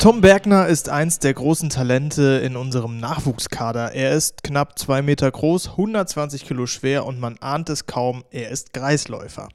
Tom 0.00 0.22
Bergner 0.22 0.66
ist 0.66 0.88
eins 0.88 1.18
der 1.18 1.34
großen 1.34 1.68
Talente 1.68 2.40
in 2.42 2.56
unserem 2.56 2.96
Nachwuchskader. 3.00 3.92
Er 3.92 4.12
ist 4.12 4.42
knapp 4.42 4.78
zwei 4.78 5.02
Meter 5.02 5.30
groß, 5.30 5.72
120 5.72 6.46
Kilo 6.46 6.64
schwer 6.64 7.04
und 7.04 7.20
man 7.20 7.36
ahnt 7.40 7.68
es 7.68 7.84
kaum, 7.84 8.24
er 8.30 8.48
ist 8.48 8.72
Kreisläufer. 8.72 9.48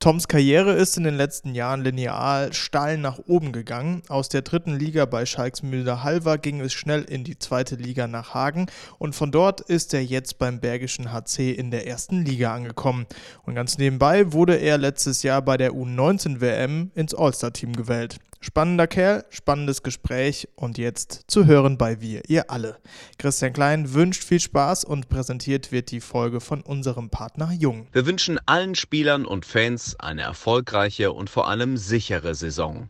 Toms 0.00 0.28
Karriere 0.28 0.72
ist 0.72 0.96
in 0.96 1.04
den 1.04 1.14
letzten 1.14 1.54
Jahren 1.54 1.82
lineal 1.82 2.54
steil 2.54 2.96
nach 2.96 3.18
oben 3.26 3.52
gegangen. 3.52 4.00
Aus 4.08 4.30
der 4.30 4.40
dritten 4.40 4.78
Liga 4.78 5.04
bei 5.04 5.26
Schalksmüller-Halver 5.26 6.38
ging 6.38 6.62
es 6.62 6.72
schnell 6.72 7.02
in 7.02 7.22
die 7.22 7.38
zweite 7.38 7.76
Liga 7.76 8.06
nach 8.06 8.32
Hagen 8.32 8.68
und 8.98 9.14
von 9.14 9.30
dort 9.30 9.60
ist 9.60 9.92
er 9.92 10.02
jetzt 10.02 10.38
beim 10.38 10.58
Bergischen 10.58 11.12
HC 11.12 11.52
in 11.52 11.70
der 11.70 11.86
ersten 11.86 12.24
Liga 12.24 12.54
angekommen. 12.54 13.04
Und 13.42 13.56
ganz 13.56 13.76
nebenbei 13.76 14.32
wurde 14.32 14.56
er 14.56 14.78
letztes 14.78 15.22
Jahr 15.22 15.42
bei 15.42 15.58
der 15.58 15.72
U19 15.72 16.40
WM 16.40 16.90
ins 16.94 17.14
All-Star-Team 17.14 17.74
gewählt. 17.74 18.18
Spannender 18.44 18.88
Kerl, 18.88 19.24
spannendes 19.30 19.84
Gespräch 19.84 20.48
und 20.56 20.76
jetzt 20.76 21.26
zu 21.28 21.46
hören 21.46 21.78
bei 21.78 22.00
Wir, 22.00 22.22
ihr 22.28 22.50
alle. 22.50 22.76
Christian 23.16 23.52
Klein 23.52 23.94
wünscht 23.94 24.24
viel 24.24 24.40
Spaß 24.40 24.82
und 24.82 25.08
präsentiert 25.08 25.70
wird 25.70 25.92
die 25.92 26.00
Folge 26.00 26.40
von 26.40 26.60
unserem 26.60 27.08
Partner 27.08 27.52
Jung. 27.52 27.86
Wir 27.92 28.04
wünschen 28.04 28.40
allen 28.46 28.74
Spielern 28.74 29.26
und 29.26 29.46
Fans 29.46 29.94
eine 30.00 30.22
erfolgreiche 30.22 31.12
und 31.12 31.30
vor 31.30 31.48
allem 31.48 31.76
sichere 31.76 32.34
Saison. 32.34 32.88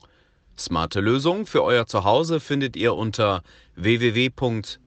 Smarte 0.59 1.01
Lösungen 1.01 1.45
für 1.45 1.63
euer 1.63 1.87
Zuhause 1.87 2.41
findet 2.41 2.75
ihr 2.75 2.95
unter 2.95 3.43
www.jung.de. 3.77 4.81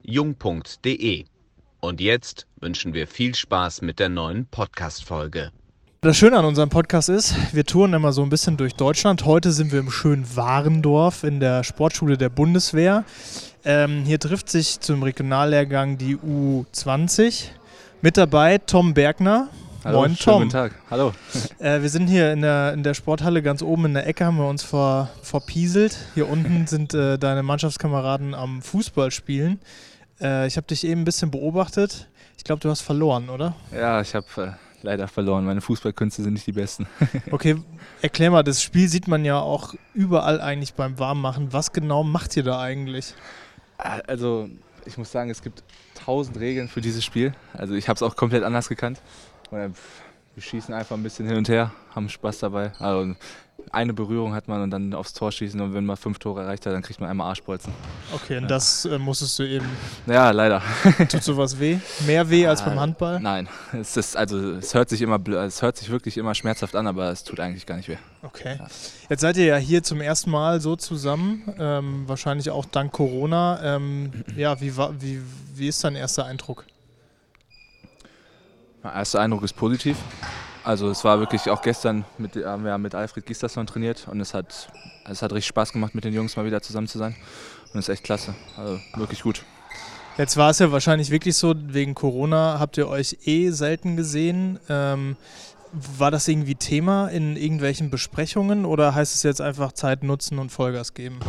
Und 1.78 2.00
jetzt 2.00 2.48
wünschen 2.56 2.92
wir 2.92 3.06
viel 3.06 3.36
Spaß 3.36 3.82
mit 3.82 4.00
der 4.00 4.08
neuen 4.08 4.46
Podcast-Folge. 4.46 5.52
Das 6.06 6.16
Schöne 6.16 6.38
an 6.38 6.44
unserem 6.44 6.68
Podcast 6.68 7.08
ist, 7.08 7.34
wir 7.52 7.64
touren 7.64 7.92
immer 7.92 8.12
so 8.12 8.22
ein 8.22 8.28
bisschen 8.28 8.56
durch 8.56 8.76
Deutschland. 8.76 9.24
Heute 9.24 9.50
sind 9.50 9.72
wir 9.72 9.80
im 9.80 9.90
schönen 9.90 10.24
Warendorf 10.36 11.24
in 11.24 11.40
der 11.40 11.64
Sportschule 11.64 12.16
der 12.16 12.28
Bundeswehr. 12.28 13.02
Ähm, 13.64 14.04
hier 14.04 14.20
trifft 14.20 14.48
sich 14.48 14.78
zum 14.78 15.02
Regionallehrgang 15.02 15.98
die 15.98 16.16
U20. 16.16 17.46
Mit 18.02 18.16
dabei 18.16 18.58
Tom 18.58 18.94
Bergner. 18.94 19.48
Hallo, 19.82 19.98
Moin 19.98 20.16
Tom. 20.16 20.42
Guten 20.42 20.50
Tag. 20.50 20.76
Hallo. 20.88 21.12
Äh, 21.58 21.82
wir 21.82 21.88
sind 21.88 22.06
hier 22.06 22.32
in 22.32 22.42
der, 22.42 22.72
in 22.72 22.84
der 22.84 22.94
Sporthalle 22.94 23.42
ganz 23.42 23.60
oben 23.60 23.86
in 23.86 23.94
der 23.94 24.06
Ecke, 24.06 24.26
haben 24.26 24.38
wir 24.38 24.48
uns 24.48 24.62
vor, 24.62 25.10
verpieselt. 25.22 25.96
Hier 26.14 26.28
unten 26.28 26.66
sind 26.68 26.94
äh, 26.94 27.18
deine 27.18 27.42
Mannschaftskameraden 27.42 28.32
am 28.32 28.62
Fußball 28.62 29.10
spielen. 29.10 29.58
Äh, 30.20 30.46
ich 30.46 30.56
habe 30.56 30.68
dich 30.68 30.86
eben 30.86 31.00
ein 31.00 31.04
bisschen 31.04 31.32
beobachtet. 31.32 32.06
Ich 32.38 32.44
glaube, 32.44 32.60
du 32.60 32.70
hast 32.70 32.82
verloren, 32.82 33.28
oder? 33.28 33.56
Ja, 33.72 34.00
ich 34.00 34.14
habe 34.14 34.26
äh, 34.36 34.65
leider 34.86 35.08
verloren. 35.08 35.44
Meine 35.44 35.60
Fußballkünste 35.60 36.22
sind 36.22 36.32
nicht 36.32 36.46
die 36.46 36.52
besten. 36.52 36.86
Okay, 37.30 37.56
erklär 38.00 38.30
mal, 38.30 38.42
das 38.42 38.62
Spiel 38.62 38.88
sieht 38.88 39.08
man 39.08 39.24
ja 39.24 39.38
auch 39.38 39.74
überall 39.94 40.40
eigentlich 40.40 40.74
beim 40.74 40.98
Warmmachen. 40.98 41.52
Was 41.52 41.72
genau 41.72 42.02
macht 42.02 42.36
ihr 42.36 42.44
da 42.44 42.60
eigentlich? 42.60 43.14
Also, 43.78 44.48
ich 44.86 44.96
muss 44.96 45.12
sagen, 45.12 45.28
es 45.28 45.42
gibt 45.42 45.62
tausend 45.94 46.38
Regeln 46.38 46.68
für 46.68 46.80
dieses 46.80 47.04
Spiel. 47.04 47.34
Also, 47.52 47.74
ich 47.74 47.88
habe 47.88 47.96
es 47.96 48.02
auch 48.02 48.16
komplett 48.16 48.44
anders 48.44 48.68
gekannt. 48.68 49.02
Äh, 49.50 49.68
wir 50.34 50.42
schießen 50.42 50.72
einfach 50.72 50.96
ein 50.96 51.02
bisschen 51.02 51.26
hin 51.26 51.36
und 51.36 51.48
her, 51.48 51.72
haben 51.94 52.08
Spaß 52.08 52.38
dabei. 52.38 52.72
Also, 52.78 53.14
eine 53.72 53.92
Berührung 53.92 54.34
hat 54.34 54.48
man 54.48 54.62
und 54.62 54.70
dann 54.70 54.94
aufs 54.94 55.12
Tor 55.12 55.32
schießen 55.32 55.60
und 55.60 55.74
wenn 55.74 55.84
man 55.84 55.96
fünf 55.96 56.18
Tore 56.18 56.42
erreicht 56.42 56.66
hat, 56.66 56.72
dann 56.72 56.82
kriegt 56.82 57.00
man 57.00 57.10
einmal 57.10 57.28
Arschbolzen. 57.28 57.72
Okay, 58.14 58.38
und 58.38 58.50
das 58.50 58.84
äh, 58.84 58.98
musstest 58.98 59.38
du 59.38 59.42
eben. 59.42 59.66
Ja, 60.06 60.30
leider. 60.30 60.62
Tut 61.08 61.22
sowas 61.22 61.58
weh? 61.58 61.78
Mehr 62.06 62.28
weh 62.30 62.46
als 62.46 62.64
beim 62.64 62.78
Handball? 62.78 63.20
Nein, 63.20 63.48
es 63.72 63.96
ist 63.96 64.16
also 64.16 64.52
es 64.52 64.74
hört 64.74 64.88
sich 64.88 65.02
immer 65.02 65.20
es 65.28 65.62
hört 65.62 65.76
sich 65.76 65.90
wirklich 65.90 66.16
immer 66.16 66.34
schmerzhaft 66.34 66.76
an, 66.76 66.86
aber 66.86 67.10
es 67.10 67.24
tut 67.24 67.40
eigentlich 67.40 67.66
gar 67.66 67.76
nicht 67.76 67.88
weh. 67.88 67.96
Okay. 68.22 68.58
Jetzt 69.08 69.20
seid 69.20 69.36
ihr 69.36 69.46
ja 69.46 69.56
hier 69.56 69.82
zum 69.82 70.00
ersten 70.00 70.30
Mal 70.30 70.60
so 70.60 70.76
zusammen, 70.76 71.54
ähm, 71.58 72.04
wahrscheinlich 72.06 72.50
auch 72.50 72.64
dank 72.64 72.92
Corona. 72.92 73.76
Ähm, 73.76 74.12
ja, 74.36 74.60
wie, 74.60 74.76
war, 74.76 75.00
wie, 75.00 75.20
wie 75.54 75.68
ist 75.68 75.82
dein 75.84 75.96
erster 75.96 76.24
Eindruck? 76.24 76.64
Mein 78.82 78.94
erster 78.94 79.20
Eindruck 79.20 79.42
ist 79.42 79.54
positiv. 79.54 79.96
Also 80.66 80.90
es 80.90 81.04
war 81.04 81.20
wirklich 81.20 81.48
auch 81.48 81.62
gestern 81.62 82.04
mit, 82.18 82.34
haben 82.44 82.64
wir 82.64 82.76
mit 82.76 82.92
Alfred 82.96 83.24
Gisterson 83.24 83.68
trainiert 83.68 84.08
und 84.10 84.20
es 84.20 84.34
hat, 84.34 84.68
es 85.08 85.22
hat 85.22 85.32
richtig 85.32 85.46
Spaß 85.46 85.72
gemacht, 85.72 85.94
mit 85.94 86.02
den 86.02 86.12
Jungs 86.12 86.36
mal 86.36 86.44
wieder 86.44 86.60
zusammen 86.60 86.88
zu 86.88 86.98
sein. 86.98 87.14
Und 87.72 87.78
es 87.78 87.88
ist 87.88 87.94
echt 87.94 88.02
klasse. 88.02 88.34
Also 88.56 88.80
wirklich 88.96 89.22
gut. 89.22 89.44
Jetzt 90.18 90.36
war 90.36 90.50
es 90.50 90.58
ja 90.58 90.72
wahrscheinlich 90.72 91.10
wirklich 91.10 91.36
so, 91.36 91.54
wegen 91.56 91.94
Corona 91.94 92.56
habt 92.58 92.78
ihr 92.78 92.88
euch 92.88 93.16
eh 93.26 93.50
selten 93.50 93.96
gesehen. 93.96 94.58
Ähm, 94.68 95.16
war 95.72 96.10
das 96.10 96.26
irgendwie 96.26 96.56
Thema 96.56 97.06
in 97.08 97.36
irgendwelchen 97.36 97.88
Besprechungen 97.88 98.64
oder 98.64 98.92
heißt 98.92 99.14
es 99.14 99.22
jetzt 99.22 99.40
einfach 99.40 99.70
Zeit 99.70 100.02
nutzen 100.02 100.40
und 100.40 100.50
Vollgas 100.50 100.94
geben? 100.94 101.20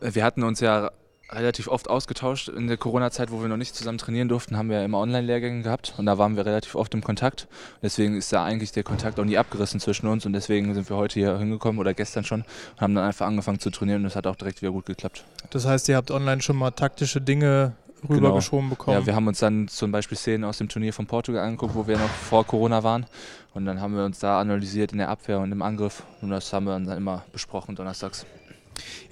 Wir 0.00 0.22
hatten 0.22 0.44
uns 0.44 0.60
ja 0.60 0.92
relativ 1.32 1.68
oft 1.68 1.88
ausgetauscht. 1.88 2.48
In 2.48 2.66
der 2.66 2.76
Corona-Zeit, 2.76 3.30
wo 3.30 3.40
wir 3.40 3.48
noch 3.48 3.56
nicht 3.56 3.74
zusammen 3.74 3.98
trainieren 3.98 4.28
durften, 4.28 4.56
haben 4.56 4.68
wir 4.68 4.84
immer 4.84 4.98
Online-Lehrgänge 4.98 5.62
gehabt 5.62 5.94
und 5.96 6.06
da 6.06 6.18
waren 6.18 6.36
wir 6.36 6.46
relativ 6.46 6.74
oft 6.74 6.92
im 6.94 7.02
Kontakt. 7.02 7.46
Deswegen 7.82 8.16
ist 8.16 8.32
da 8.32 8.44
eigentlich 8.44 8.72
der 8.72 8.82
Kontakt 8.82 9.18
auch 9.20 9.24
nie 9.24 9.38
abgerissen 9.38 9.80
zwischen 9.80 10.06
uns 10.06 10.26
und 10.26 10.32
deswegen 10.32 10.74
sind 10.74 10.88
wir 10.88 10.96
heute 10.96 11.14
hier 11.14 11.38
hingekommen 11.38 11.78
oder 11.78 11.94
gestern 11.94 12.24
schon 12.24 12.40
und 12.42 12.80
haben 12.80 12.94
dann 12.94 13.04
einfach 13.04 13.26
angefangen 13.26 13.60
zu 13.60 13.70
trainieren 13.70 14.02
und 14.02 14.06
es 14.06 14.16
hat 14.16 14.26
auch 14.26 14.36
direkt 14.36 14.62
wieder 14.62 14.72
gut 14.72 14.86
geklappt. 14.86 15.24
Das 15.50 15.66
heißt, 15.66 15.88
ihr 15.88 15.96
habt 15.96 16.10
online 16.10 16.42
schon 16.42 16.56
mal 16.56 16.70
taktische 16.70 17.20
Dinge 17.20 17.72
rübergeschoben 18.08 18.70
bekommen. 18.70 18.98
Ja, 18.98 19.06
wir 19.06 19.14
haben 19.14 19.26
uns 19.26 19.40
dann 19.40 19.68
zum 19.68 19.92
Beispiel 19.92 20.16
Szenen 20.16 20.44
aus 20.44 20.58
dem 20.58 20.68
Turnier 20.68 20.92
von 20.92 21.06
Portugal 21.06 21.44
angeguckt, 21.44 21.74
wo 21.74 21.86
wir 21.86 21.98
noch 21.98 22.08
vor 22.08 22.46
Corona 22.46 22.82
waren. 22.82 23.06
Und 23.52 23.66
dann 23.66 23.80
haben 23.80 23.96
wir 23.96 24.04
uns 24.04 24.20
da 24.20 24.40
analysiert 24.40 24.92
in 24.92 24.98
der 24.98 25.08
Abwehr 25.08 25.40
und 25.40 25.52
im 25.52 25.62
Angriff. 25.62 26.02
Und 26.22 26.30
das 26.30 26.52
haben 26.52 26.66
wir 26.66 26.72
dann 26.72 26.88
immer 26.96 27.24
besprochen 27.32 27.74
donnerstags. 27.74 28.24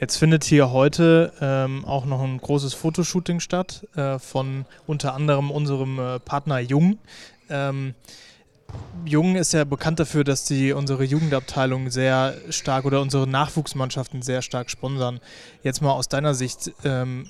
Jetzt 0.01 0.17
findet 0.17 0.45
hier 0.45 0.71
heute 0.71 1.33
ähm, 1.41 1.85
auch 1.85 2.05
noch 2.05 2.23
ein 2.23 2.39
großes 2.39 2.73
Fotoshooting 2.75 3.41
statt 3.41 3.85
äh, 3.97 4.21
von 4.21 4.65
unter 4.87 5.13
anderem 5.13 5.51
unserem 5.51 5.99
äh, 5.99 6.21
Partner 6.21 6.61
Jung. 6.61 6.99
Ähm, 7.51 7.95
Jung 9.05 9.35
ist 9.35 9.55
ja 9.55 9.65
bekannt 9.65 9.99
dafür, 9.99 10.23
dass 10.23 10.45
die 10.45 10.73
unsere 10.73 11.03
Jugendabteilung 11.03 11.91
sehr 11.91 12.35
stark 12.51 12.85
oder 12.85 13.01
unsere 13.01 13.27
Nachwuchsmannschaften 13.27 14.23
sehr 14.23 14.43
stark 14.43 14.71
sponsern. 14.71 15.19
Jetzt 15.65 15.83
mal 15.83 15.93
aus 15.93 16.09
deiner 16.09 16.35
Sicht, 16.35 16.71
ähm, 16.85 17.27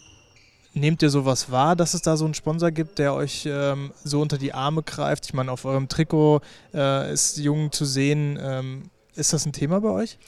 nehmt 0.74 1.00
ihr 1.00 1.08
sowas 1.08 1.50
wahr, 1.50 1.74
dass 1.74 1.94
es 1.94 2.02
da 2.02 2.18
so 2.18 2.26
einen 2.26 2.34
Sponsor 2.34 2.70
gibt, 2.70 2.98
der 2.98 3.14
euch 3.14 3.46
ähm, 3.50 3.92
so 4.04 4.20
unter 4.20 4.36
die 4.36 4.52
Arme 4.52 4.82
greift? 4.82 5.24
Ich 5.24 5.32
meine, 5.32 5.52
auf 5.52 5.64
eurem 5.64 5.88
Trikot 5.88 6.42
äh, 6.74 7.10
ist 7.12 7.38
Jung 7.38 7.72
zu 7.72 7.86
sehen. 7.86 8.38
Ähm, 8.42 8.90
ist 9.14 9.32
das 9.32 9.46
ein 9.46 9.54
Thema 9.54 9.80
bei 9.80 9.88
euch? 9.88 10.18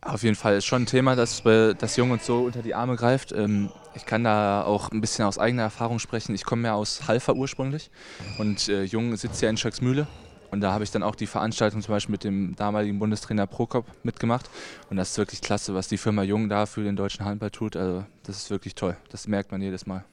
Auf 0.00 0.22
jeden 0.22 0.36
Fall 0.36 0.56
ist 0.56 0.64
schon 0.64 0.82
ein 0.82 0.86
Thema, 0.86 1.16
dass 1.16 1.44
äh, 1.44 1.74
das 1.74 1.96
Jung 1.96 2.12
uns 2.12 2.24
so 2.24 2.44
unter 2.44 2.62
die 2.62 2.74
Arme 2.74 2.96
greift. 2.96 3.32
Ähm, 3.32 3.70
ich 3.94 4.06
kann 4.06 4.22
da 4.22 4.62
auch 4.62 4.92
ein 4.92 5.00
bisschen 5.00 5.24
aus 5.24 5.38
eigener 5.38 5.64
Erfahrung 5.64 5.98
sprechen. 5.98 6.34
Ich 6.34 6.44
komme 6.44 6.68
ja 6.68 6.74
aus 6.74 7.08
Halver 7.08 7.34
ursprünglich 7.34 7.90
und 8.38 8.68
äh, 8.68 8.84
Jung 8.84 9.16
sitzt 9.16 9.42
ja 9.42 9.50
in 9.50 9.56
Schöcksmühle. 9.56 10.06
Und 10.50 10.60
da 10.60 10.72
habe 10.72 10.84
ich 10.84 10.90
dann 10.90 11.02
auch 11.02 11.14
die 11.14 11.26
Veranstaltung 11.26 11.82
zum 11.82 11.92
Beispiel 11.92 12.12
mit 12.12 12.24
dem 12.24 12.56
damaligen 12.56 12.98
Bundestrainer 12.98 13.46
Prokop 13.46 13.86
mitgemacht. 14.02 14.48
Und 14.88 14.96
das 14.96 15.10
ist 15.10 15.18
wirklich 15.18 15.40
klasse, 15.42 15.74
was 15.74 15.88
die 15.88 15.98
Firma 15.98 16.22
Jung 16.22 16.48
da 16.48 16.64
für 16.64 16.82
den 16.82 16.96
deutschen 16.96 17.24
Handball 17.24 17.50
tut. 17.50 17.76
Also 17.76 18.04
das 18.22 18.36
ist 18.36 18.50
wirklich 18.50 18.74
toll. 18.74 18.96
Das 19.10 19.28
merkt 19.28 19.52
man 19.52 19.60
jedes 19.60 19.84
Mal. 19.84 20.04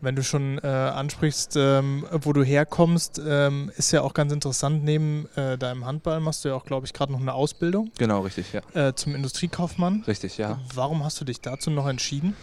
Wenn 0.00 0.16
du 0.16 0.22
schon 0.22 0.58
äh, 0.58 0.66
ansprichst, 0.66 1.56
ähm, 1.56 2.06
wo 2.10 2.32
du 2.32 2.42
herkommst, 2.42 3.20
ähm, 3.26 3.70
ist 3.76 3.92
ja 3.92 4.02
auch 4.02 4.14
ganz 4.14 4.32
interessant, 4.32 4.84
neben 4.84 5.28
äh, 5.36 5.56
deinem 5.56 5.86
Handball 5.86 6.20
machst 6.20 6.44
du 6.44 6.50
ja 6.50 6.54
auch, 6.54 6.64
glaube 6.64 6.86
ich, 6.86 6.92
gerade 6.92 7.12
noch 7.12 7.20
eine 7.20 7.32
Ausbildung 7.32 7.90
Genau, 7.98 8.20
richtig, 8.20 8.52
ja. 8.52 8.88
äh, 8.88 8.94
zum 8.94 9.14
Industriekaufmann. 9.14 10.04
Richtig, 10.06 10.38
ja. 10.38 10.58
Warum 10.74 11.04
hast 11.04 11.20
du 11.20 11.24
dich 11.24 11.40
dazu 11.40 11.70
noch 11.70 11.86
entschieden? 11.86 12.36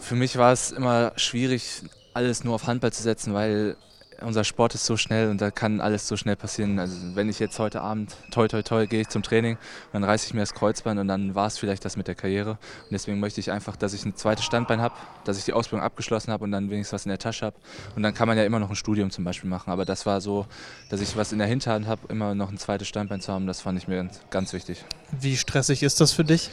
Für 0.00 0.14
mich 0.14 0.36
war 0.36 0.52
es 0.52 0.70
immer 0.70 1.12
schwierig, 1.16 1.82
alles 2.14 2.44
nur 2.44 2.54
auf 2.54 2.66
Handball 2.66 2.92
zu 2.92 3.02
setzen, 3.02 3.34
weil 3.34 3.76
unser 4.24 4.44
Sport 4.44 4.74
ist 4.74 4.86
so 4.86 4.96
schnell 4.96 5.30
und 5.30 5.40
da 5.40 5.50
kann 5.50 5.80
alles 5.80 6.08
so 6.08 6.16
schnell 6.16 6.36
passieren. 6.36 6.78
Also 6.78 6.96
wenn 7.14 7.28
ich 7.28 7.38
jetzt 7.38 7.58
heute 7.58 7.80
Abend, 7.80 8.16
toi 8.30 8.48
toi 8.48 8.62
toi, 8.62 8.86
gehe 8.86 9.00
ich 9.02 9.08
zum 9.08 9.22
Training, 9.22 9.58
dann 9.92 10.04
reiße 10.04 10.26
ich 10.26 10.34
mir 10.34 10.40
das 10.40 10.54
Kreuzbein 10.54 10.98
und 10.98 11.08
dann 11.08 11.34
war 11.34 11.46
es 11.46 11.58
vielleicht 11.58 11.84
das 11.84 11.96
mit 11.96 12.08
der 12.08 12.14
Karriere. 12.14 12.52
Und 12.52 12.92
deswegen 12.92 13.20
möchte 13.20 13.40
ich 13.40 13.50
einfach, 13.50 13.76
dass 13.76 13.92
ich 13.94 14.04
ein 14.04 14.16
zweites 14.16 14.44
Standbein 14.44 14.80
habe, 14.80 14.94
dass 15.24 15.38
ich 15.38 15.44
die 15.44 15.52
Ausbildung 15.52 15.84
abgeschlossen 15.84 16.32
habe 16.32 16.44
und 16.44 16.52
dann 16.52 16.70
wenigstens 16.70 16.94
was 16.94 17.06
in 17.06 17.10
der 17.10 17.18
Tasche 17.18 17.46
habe. 17.46 17.56
Und 17.96 18.02
dann 18.02 18.14
kann 18.14 18.28
man 18.28 18.36
ja 18.36 18.44
immer 18.44 18.58
noch 18.58 18.70
ein 18.70 18.76
Studium 18.76 19.10
zum 19.10 19.24
Beispiel 19.24 19.50
machen. 19.50 19.70
Aber 19.70 19.84
das 19.84 20.06
war 20.06 20.20
so, 20.20 20.46
dass 20.90 21.00
ich 21.00 21.16
was 21.16 21.32
in 21.32 21.38
der 21.38 21.48
Hinterhand 21.48 21.86
habe, 21.86 22.02
immer 22.08 22.34
noch 22.34 22.50
ein 22.50 22.58
zweites 22.58 22.88
Standbein 22.88 23.20
zu 23.20 23.32
haben, 23.32 23.46
das 23.46 23.60
fand 23.60 23.78
ich 23.78 23.88
mir 23.88 23.96
ganz, 23.96 24.20
ganz 24.30 24.52
wichtig. 24.52 24.84
Wie 25.10 25.36
stressig 25.36 25.82
ist 25.82 26.00
das 26.00 26.12
für 26.12 26.24
dich? 26.24 26.50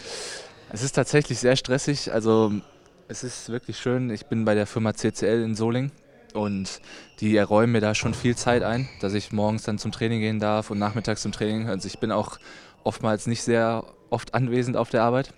Es 0.72 0.83
ist 0.83 0.94
tatsächlich 0.94 1.39
sehr 1.39 1.56
stressig. 1.56 2.13
Also 2.13 2.54
es 3.07 3.24
ist 3.24 3.50
wirklich 3.50 3.77
schön. 3.77 4.12
Ich 4.12 4.27
bin 4.27 4.45
bei 4.45 4.54
der 4.54 4.68
Firma 4.68 4.94
CCL 4.94 5.44
in 5.44 5.56
Soling 5.56 5.92
und 6.33 6.81
die 7.19 7.35
erräumen 7.35 7.73
mir 7.73 7.81
da 7.81 7.95
schon 7.95 8.13
viel 8.13 8.35
Zeit 8.35 8.63
ein, 8.63 8.87
dass 9.01 9.13
ich 9.13 9.31
morgens 9.31 9.63
dann 9.63 9.77
zum 9.77 9.91
Training 9.91 10.19
gehen 10.19 10.39
darf 10.39 10.69
und 10.69 10.79
nachmittags 10.79 11.21
zum 11.21 11.31
Training. 11.31 11.67
Also 11.67 11.87
ich 11.87 11.99
bin 11.99 12.11
auch 12.11 12.39
oftmals 12.83 13.27
nicht 13.27 13.43
sehr 13.43 13.83
oft 14.09 14.33
anwesend 14.33 14.77
auf 14.77 14.89
der 14.89 15.03
Arbeit. 15.03 15.33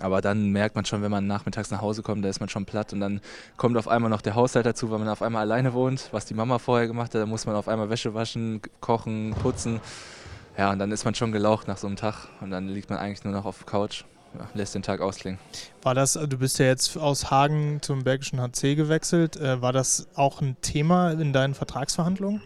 Aber 0.00 0.20
dann 0.20 0.50
merkt 0.50 0.76
man 0.76 0.84
schon, 0.84 1.02
wenn 1.02 1.10
man 1.10 1.26
nachmittags 1.26 1.70
nach 1.70 1.80
Hause 1.80 2.02
kommt, 2.02 2.24
da 2.24 2.28
ist 2.28 2.40
man 2.40 2.48
schon 2.48 2.66
platt 2.66 2.92
und 2.92 3.00
dann 3.00 3.20
kommt 3.56 3.76
auf 3.76 3.88
einmal 3.88 4.10
noch 4.10 4.20
der 4.20 4.34
Haushalt 4.34 4.64
dazu, 4.64 4.90
weil 4.90 4.98
man 4.98 5.08
auf 5.08 5.22
einmal 5.22 5.42
alleine 5.42 5.72
wohnt, 5.72 6.08
was 6.12 6.24
die 6.24 6.34
Mama 6.34 6.58
vorher 6.58 6.86
gemacht 6.86 7.14
hat. 7.14 7.20
Da 7.20 7.26
muss 7.26 7.46
man 7.46 7.56
auf 7.56 7.66
einmal 7.66 7.90
Wäsche 7.90 8.14
waschen, 8.14 8.60
kochen, 8.80 9.34
putzen. 9.42 9.80
Ja, 10.56 10.70
und 10.70 10.78
dann 10.78 10.92
ist 10.92 11.04
man 11.04 11.14
schon 11.14 11.32
gelaucht 11.32 11.66
nach 11.68 11.78
so 11.78 11.86
einem 11.86 11.96
Tag 11.96 12.28
und 12.40 12.50
dann 12.50 12.68
liegt 12.68 12.90
man 12.90 12.98
eigentlich 12.98 13.24
nur 13.24 13.32
noch 13.32 13.44
auf 13.44 13.58
der 13.58 13.66
Couch 13.66 14.04
lässt 14.54 14.74
den 14.74 14.82
Tag 14.82 15.00
ausklingen. 15.00 15.38
War 15.82 15.94
das, 15.94 16.14
du 16.14 16.38
bist 16.38 16.58
ja 16.58 16.66
jetzt 16.66 16.96
aus 16.96 17.30
Hagen 17.30 17.78
zum 17.82 18.04
Bergischen 18.04 18.40
HC 18.40 18.74
gewechselt, 18.74 19.36
äh, 19.36 19.60
war 19.62 19.72
das 19.72 20.08
auch 20.14 20.40
ein 20.40 20.56
Thema 20.62 21.12
in 21.12 21.32
deinen 21.32 21.54
Vertragsverhandlungen? 21.54 22.42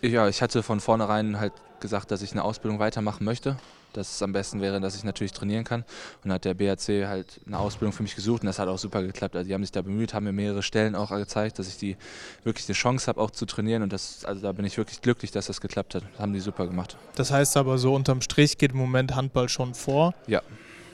Ja, 0.00 0.28
ich 0.28 0.42
hatte 0.42 0.62
von 0.62 0.80
vornherein 0.80 1.38
halt 1.38 1.52
gesagt, 1.82 2.10
dass 2.10 2.22
ich 2.22 2.32
eine 2.32 2.42
Ausbildung 2.42 2.78
weitermachen 2.78 3.24
möchte. 3.24 3.56
Dass 3.92 4.14
es 4.14 4.22
am 4.22 4.32
besten 4.32 4.62
wäre, 4.62 4.80
dass 4.80 4.96
ich 4.96 5.04
natürlich 5.04 5.32
trainieren 5.32 5.64
kann. 5.64 5.82
Und 5.82 6.24
dann 6.24 6.32
hat 6.32 6.46
der 6.46 6.54
BHC 6.54 7.06
halt 7.06 7.42
eine 7.46 7.58
Ausbildung 7.58 7.92
für 7.92 8.02
mich 8.02 8.14
gesucht 8.14 8.40
und 8.40 8.46
das 8.46 8.58
hat 8.58 8.66
auch 8.66 8.78
super 8.78 9.02
geklappt. 9.02 9.36
Also 9.36 9.46
die 9.46 9.52
haben 9.52 9.62
sich 9.62 9.70
da 9.70 9.82
bemüht, 9.82 10.14
haben 10.14 10.24
mir 10.24 10.32
mehrere 10.32 10.62
Stellen 10.62 10.94
auch 10.94 11.10
gezeigt, 11.10 11.58
dass 11.58 11.68
ich 11.68 11.76
die 11.76 11.98
wirklich 12.42 12.66
eine 12.68 12.74
Chance 12.74 13.08
habe, 13.08 13.20
auch 13.20 13.30
zu 13.30 13.44
trainieren. 13.44 13.82
Und 13.82 13.92
das, 13.92 14.24
also 14.24 14.40
da 14.40 14.52
bin 14.52 14.64
ich 14.64 14.78
wirklich 14.78 15.02
glücklich, 15.02 15.30
dass 15.30 15.46
das 15.46 15.60
geklappt 15.60 15.94
hat. 15.94 16.04
Das 16.10 16.20
haben 16.20 16.32
die 16.32 16.40
super 16.40 16.66
gemacht. 16.66 16.96
Das 17.16 17.30
heißt 17.30 17.58
aber 17.58 17.76
so 17.76 17.94
unterm 17.94 18.22
Strich 18.22 18.56
geht 18.56 18.72
im 18.72 18.78
Moment 18.78 19.14
Handball 19.14 19.50
schon 19.50 19.74
vor. 19.74 20.14
Ja. 20.26 20.40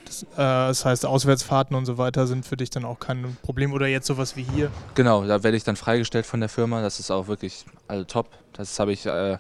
Das, 0.09 0.23
äh, 0.23 0.27
das 0.37 0.85
heißt, 0.85 1.07
Auswärtsfahrten 1.07 1.77
und 1.77 1.87
so 1.87 1.99
weiter 1.99 2.27
sind 2.27 2.47
für 2.47 2.57
dich 2.57 2.71
dann 2.71 2.85
auch 2.85 2.99
kein 2.99 3.37
Problem 3.43 3.73
oder 3.73 3.87
jetzt 3.87 4.07
sowas 4.07 4.37
wie 4.37 4.43
hier? 4.43 4.71
Genau, 4.95 5.25
da 5.25 5.43
werde 5.43 5.57
ich 5.57 5.65
dann 5.65 5.77
freigestellt 5.77 6.27
von 6.27 6.41
der 6.41 6.49
Firma. 6.49 6.83
Das 6.83 6.99
ist 6.99 7.11
auch 7.11 7.29
wirklich 7.29 7.65
also 7.87 8.05
top. 8.05 8.31
Das 8.55 8.79
habe 8.81 8.93
ich 8.93 9.07
äh, 9.07 9.39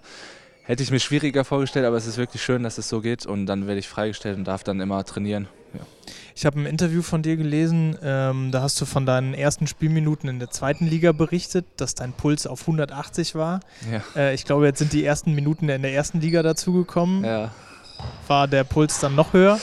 Hätte 0.68 0.82
ich 0.82 0.90
mir 0.90 1.00
schwieriger 1.00 1.46
vorgestellt, 1.46 1.86
aber 1.86 1.96
es 1.96 2.06
ist 2.06 2.18
wirklich 2.18 2.42
schön, 2.42 2.62
dass 2.62 2.76
es 2.76 2.90
so 2.90 3.00
geht 3.00 3.24
und 3.24 3.46
dann 3.46 3.66
werde 3.66 3.78
ich 3.78 3.88
freigestellt 3.88 4.36
und 4.36 4.44
darf 4.44 4.64
dann 4.64 4.78
immer 4.80 5.02
trainieren. 5.02 5.48
Ja. 5.72 5.80
Ich 6.36 6.44
habe 6.44 6.60
ein 6.60 6.66
Interview 6.66 7.00
von 7.00 7.22
dir 7.22 7.38
gelesen, 7.38 7.96
ähm, 8.02 8.50
da 8.52 8.60
hast 8.60 8.78
du 8.78 8.84
von 8.84 9.06
deinen 9.06 9.32
ersten 9.32 9.66
Spielminuten 9.66 10.28
in 10.28 10.38
der 10.38 10.50
zweiten 10.50 10.86
Liga 10.86 11.12
berichtet, 11.12 11.64
dass 11.78 11.94
dein 11.94 12.12
Puls 12.12 12.46
auf 12.46 12.60
180 12.60 13.34
war. 13.34 13.60
Ja. 13.90 14.02
Äh, 14.14 14.34
ich 14.34 14.44
glaube, 14.44 14.66
jetzt 14.66 14.80
sind 14.80 14.92
die 14.92 15.06
ersten 15.06 15.34
Minuten 15.34 15.70
in 15.70 15.80
der 15.80 15.94
ersten 15.94 16.20
Liga 16.20 16.42
dazugekommen. 16.42 17.24
Ja. 17.24 17.50
War 18.26 18.46
der 18.46 18.64
Puls 18.64 19.00
dann 19.00 19.14
noch 19.14 19.32
höher? 19.32 19.58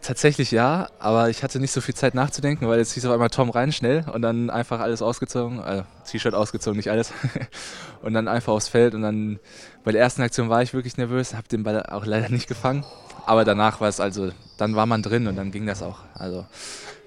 Tatsächlich 0.00 0.52
ja, 0.52 0.88
aber 1.00 1.28
ich 1.28 1.42
hatte 1.42 1.58
nicht 1.58 1.72
so 1.72 1.80
viel 1.80 1.94
Zeit 1.94 2.14
nachzudenken, 2.14 2.68
weil 2.68 2.78
jetzt 2.78 2.92
hieß 2.92 3.04
auf 3.06 3.12
einmal 3.12 3.30
Tom 3.30 3.50
rein 3.50 3.72
schnell 3.72 4.04
und 4.12 4.22
dann 4.22 4.48
einfach 4.48 4.80
alles 4.80 5.02
ausgezogen, 5.02 5.60
also 5.60 5.84
T-Shirt 6.10 6.34
ausgezogen, 6.34 6.76
nicht 6.76 6.90
alles. 6.90 7.12
und 8.02 8.14
dann 8.14 8.28
einfach 8.28 8.52
aufs 8.52 8.68
Feld 8.68 8.94
und 8.94 9.02
dann 9.02 9.40
bei 9.84 9.92
der 9.92 10.00
ersten 10.00 10.22
Aktion 10.22 10.48
war 10.48 10.62
ich 10.62 10.72
wirklich 10.72 10.96
nervös, 10.96 11.34
habe 11.34 11.48
den 11.48 11.64
Ball 11.64 11.84
auch 11.84 12.06
leider 12.06 12.28
nicht 12.28 12.46
gefangen. 12.46 12.84
Aber 13.26 13.44
danach 13.44 13.80
war 13.80 13.88
es 13.88 14.00
also, 14.00 14.30
dann 14.56 14.76
war 14.76 14.86
man 14.86 15.02
drin 15.02 15.26
und 15.26 15.36
dann 15.36 15.50
ging 15.50 15.66
das 15.66 15.82
auch. 15.82 15.98
Also 16.14 16.46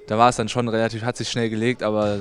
da 0.08 0.18
war 0.18 0.30
es 0.30 0.36
dann 0.36 0.50
schon 0.50 0.68
relativ, 0.68 1.04
hat 1.04 1.18
sich 1.18 1.30
schnell 1.30 1.50
gelegt, 1.50 1.84
aber 1.84 2.20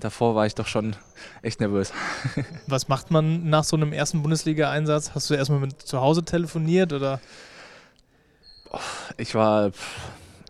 davor 0.00 0.34
war 0.34 0.46
ich 0.46 0.54
doch 0.54 0.66
schon 0.66 0.96
echt 1.42 1.60
nervös. 1.60 1.92
Was 2.66 2.88
macht 2.88 3.10
man 3.10 3.48
nach 3.48 3.64
so 3.64 3.76
einem 3.76 3.92
ersten 3.92 4.22
Bundesliga-Einsatz? 4.22 5.12
Hast 5.14 5.28
du 5.28 5.34
erstmal 5.34 5.60
mit 5.60 5.82
zu 5.82 6.00
Hause 6.00 6.24
telefoniert 6.24 6.92
oder? 6.92 7.20
Ich 9.16 9.34
war, 9.34 9.70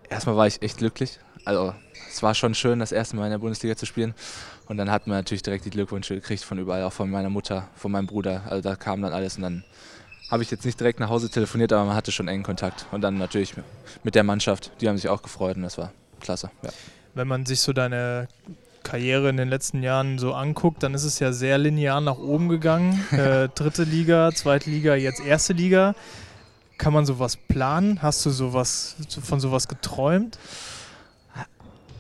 erstmal 0.08 0.36
war 0.36 0.46
ich 0.46 0.62
echt 0.62 0.78
glücklich. 0.78 1.18
Also 1.44 1.74
es 2.10 2.22
war 2.22 2.34
schon 2.34 2.54
schön, 2.54 2.78
das 2.78 2.92
erste 2.92 3.16
Mal 3.16 3.26
in 3.26 3.30
der 3.30 3.38
Bundesliga 3.38 3.76
zu 3.76 3.86
spielen. 3.86 4.14
Und 4.66 4.76
dann 4.76 4.90
hat 4.90 5.06
man 5.06 5.16
natürlich 5.16 5.42
direkt 5.42 5.64
die 5.64 5.70
Glückwünsche 5.70 6.14
gekriegt 6.14 6.44
von 6.44 6.58
überall, 6.58 6.82
auch 6.82 6.92
von 6.92 7.10
meiner 7.10 7.30
Mutter, 7.30 7.68
von 7.74 7.90
meinem 7.90 8.06
Bruder. 8.06 8.42
Also 8.48 8.68
da 8.68 8.76
kam 8.76 9.00
dann 9.02 9.12
alles 9.12 9.36
und 9.36 9.42
dann 9.42 9.64
habe 10.30 10.42
ich 10.42 10.50
jetzt 10.50 10.64
nicht 10.66 10.78
direkt 10.78 11.00
nach 11.00 11.08
Hause 11.08 11.30
telefoniert, 11.30 11.72
aber 11.72 11.86
man 11.86 11.96
hatte 11.96 12.12
schon 12.12 12.28
engen 12.28 12.42
Kontakt. 12.42 12.86
Und 12.92 13.00
dann 13.00 13.16
natürlich 13.16 13.54
mit 14.02 14.14
der 14.14 14.24
Mannschaft, 14.24 14.72
die 14.80 14.88
haben 14.88 14.96
sich 14.96 15.08
auch 15.08 15.22
gefreut 15.22 15.56
und 15.56 15.62
das 15.62 15.78
war 15.78 15.92
klasse. 16.20 16.50
Ja. 16.62 16.70
Wenn 17.14 17.28
man 17.28 17.46
sich 17.46 17.60
so 17.60 17.72
deine 17.72 18.28
Karriere 18.82 19.30
in 19.30 19.36
den 19.36 19.48
letzten 19.48 19.82
Jahren 19.82 20.18
so 20.18 20.34
anguckt, 20.34 20.82
dann 20.82 20.94
ist 20.94 21.04
es 21.04 21.18
ja 21.18 21.32
sehr 21.32 21.56
linear 21.58 22.00
nach 22.00 22.18
oben 22.18 22.48
gegangen. 22.48 23.04
äh, 23.10 23.48
dritte 23.48 23.84
Liga, 23.84 24.32
zweite 24.32 24.70
Liga, 24.70 24.94
jetzt 24.94 25.20
erste 25.20 25.54
Liga. 25.54 25.94
Kann 26.78 26.92
man 26.92 27.04
sowas 27.04 27.36
planen? 27.36 28.00
Hast 28.02 28.24
du 28.24 28.30
sowas, 28.30 28.96
von 29.22 29.40
sowas 29.40 29.68
geträumt? 29.68 30.38